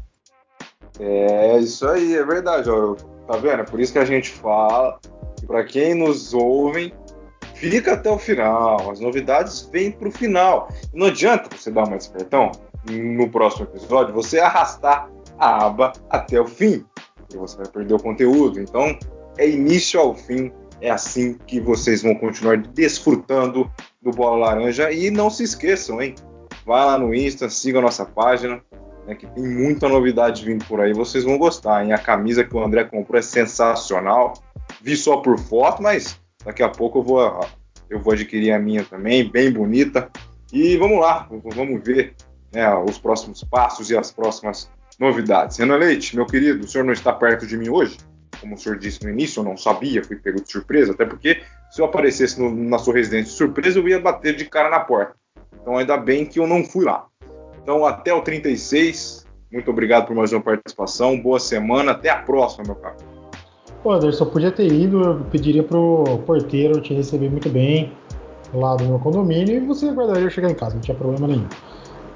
[0.99, 2.69] É isso aí, é verdade.
[2.69, 2.95] Ó,
[3.27, 3.61] tá vendo?
[3.61, 4.99] É por isso que a gente fala
[5.37, 6.93] que para quem nos ouve,
[7.55, 8.91] fica até o final.
[8.91, 10.69] As novidades vêm para o final.
[10.93, 12.51] Não adianta você dar uma despertão
[12.89, 16.85] no próximo episódio, você arrastar a aba até o fim,
[17.15, 18.59] porque você vai perder o conteúdo.
[18.59, 18.97] Então,
[19.37, 20.51] é início ao fim.
[20.81, 23.71] É assim que vocês vão continuar desfrutando
[24.01, 24.91] do Bola Laranja.
[24.91, 26.13] E não se esqueçam, hein?
[26.65, 28.61] Vai lá no Insta, siga a nossa página,
[29.05, 31.93] né, que tem muita novidade vindo por aí, vocês vão gostar, hein?
[31.93, 34.33] A camisa que o André comprou é sensacional.
[34.81, 37.45] Vi só por foto, mas daqui a pouco eu vou,
[37.89, 40.09] eu vou adquirir a minha também, bem bonita.
[40.51, 42.15] E vamos lá, vamos ver
[42.53, 45.57] né, os próximos passos e as próximas novidades.
[45.57, 47.97] Renan Leite, meu querido, o senhor não está perto de mim hoje?
[48.39, 51.41] Como o senhor disse no início, eu não sabia, fui pego de surpresa, até porque
[51.71, 54.79] se eu aparecesse no, na sua residência de surpresa, eu ia bater de cara na
[54.79, 55.15] porta.
[55.59, 57.07] Então ainda bem que eu não fui lá.
[57.63, 59.25] Então, até o 36.
[59.51, 61.19] Muito obrigado por mais uma participação.
[61.19, 61.91] Boa semana.
[61.91, 62.97] Até a próxima, meu caro.
[63.81, 65.01] Pô, Anderson, podia ter ido.
[65.01, 67.91] Eu pediria pro porteiro te receber muito bem
[68.53, 71.47] lá do meu condomínio e você aguardaria chegar em casa, não tinha problema nenhum.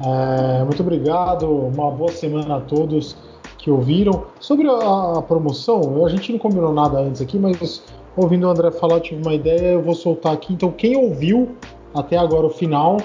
[0.05, 1.49] É, muito obrigado.
[1.49, 3.17] Uma boa semana a todos
[3.57, 4.25] que ouviram.
[4.39, 7.83] Sobre a, a promoção, a gente não combinou nada antes aqui, mas
[8.15, 10.53] ouvindo o André falar, eu tive uma ideia, eu vou soltar aqui.
[10.53, 11.55] Então, quem ouviu
[11.93, 12.97] até agora o final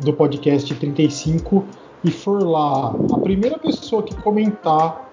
[0.00, 1.64] do podcast 35
[2.04, 5.10] e for lá, a primeira pessoa que comentar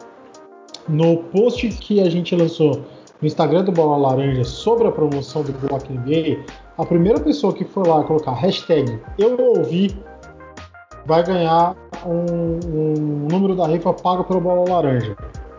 [0.87, 2.81] no post que a gente lançou
[3.21, 6.43] no Instagram do Bola Laranja sobre a promoção do Block NBA,
[6.77, 9.95] a primeira pessoa que for lá colocar hashtag eu ouvi
[11.05, 11.75] vai ganhar
[12.05, 15.15] um, um número da rifa pago pelo Bola Laranja.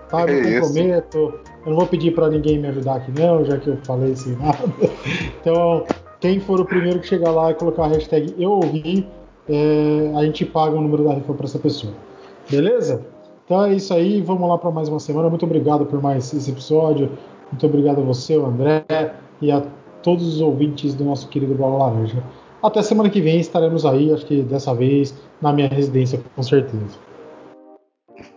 [0.09, 0.23] Tá?
[0.23, 1.19] Eu comprometo.
[1.65, 4.37] Eu não vou pedir para ninguém me ajudar aqui não, já que eu falei sem
[4.37, 4.59] nada.
[5.41, 5.87] Então,
[6.21, 9.09] quem for o primeiro que chegar lá e colocar a hashtag eu ouvi,
[9.49, 11.95] é, a gente paga o número da rifa para essa pessoa.
[12.49, 13.05] Beleza?
[13.45, 15.29] Então é isso aí, vamos lá para mais uma semana.
[15.29, 17.11] Muito obrigado por mais esse episódio.
[17.51, 18.85] Muito obrigado a você, o André,
[19.41, 19.63] e a
[20.03, 22.23] todos os ouvintes do nosso querido Bola Laranja.
[22.63, 26.99] Até semana que vem estaremos aí, acho que dessa vez na minha residência, com certeza.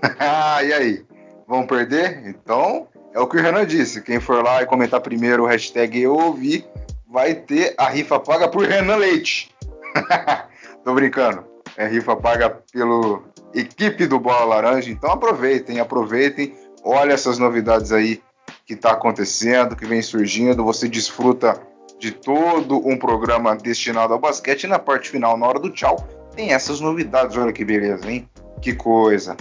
[0.66, 1.06] e aí?
[1.48, 2.26] Vão perder?
[2.26, 4.02] Então, é o que o Renan disse.
[4.02, 6.66] Quem for lá e comentar primeiro o hashtag eu ouvi,
[7.14, 9.56] vai ter a rifa paga por Renan Leite.
[10.84, 11.46] Tô brincando.
[11.78, 14.90] É rifa paga pelo equipe do Bola Laranja.
[14.90, 16.56] Então aproveitem, aproveitem.
[16.84, 18.20] Olha essas novidades aí
[18.66, 20.64] que está acontecendo, que vem surgindo.
[20.64, 21.62] Você desfruta
[22.00, 24.64] de todo um programa destinado ao basquete.
[24.64, 27.38] E na parte final, na hora do tchau, tem essas novidades.
[27.38, 28.28] Olha que beleza, hein?
[28.60, 29.38] Que coisa.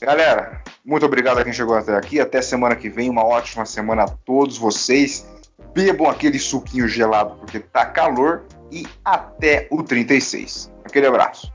[0.00, 2.18] Galera, muito obrigado a quem chegou até aqui.
[2.18, 3.10] Até semana que vem.
[3.10, 5.26] Uma ótima semana a todos vocês.
[5.74, 8.44] Bebam aquele suquinho gelado porque tá calor.
[8.70, 10.72] E até o 36.
[10.84, 11.52] Aquele abraço.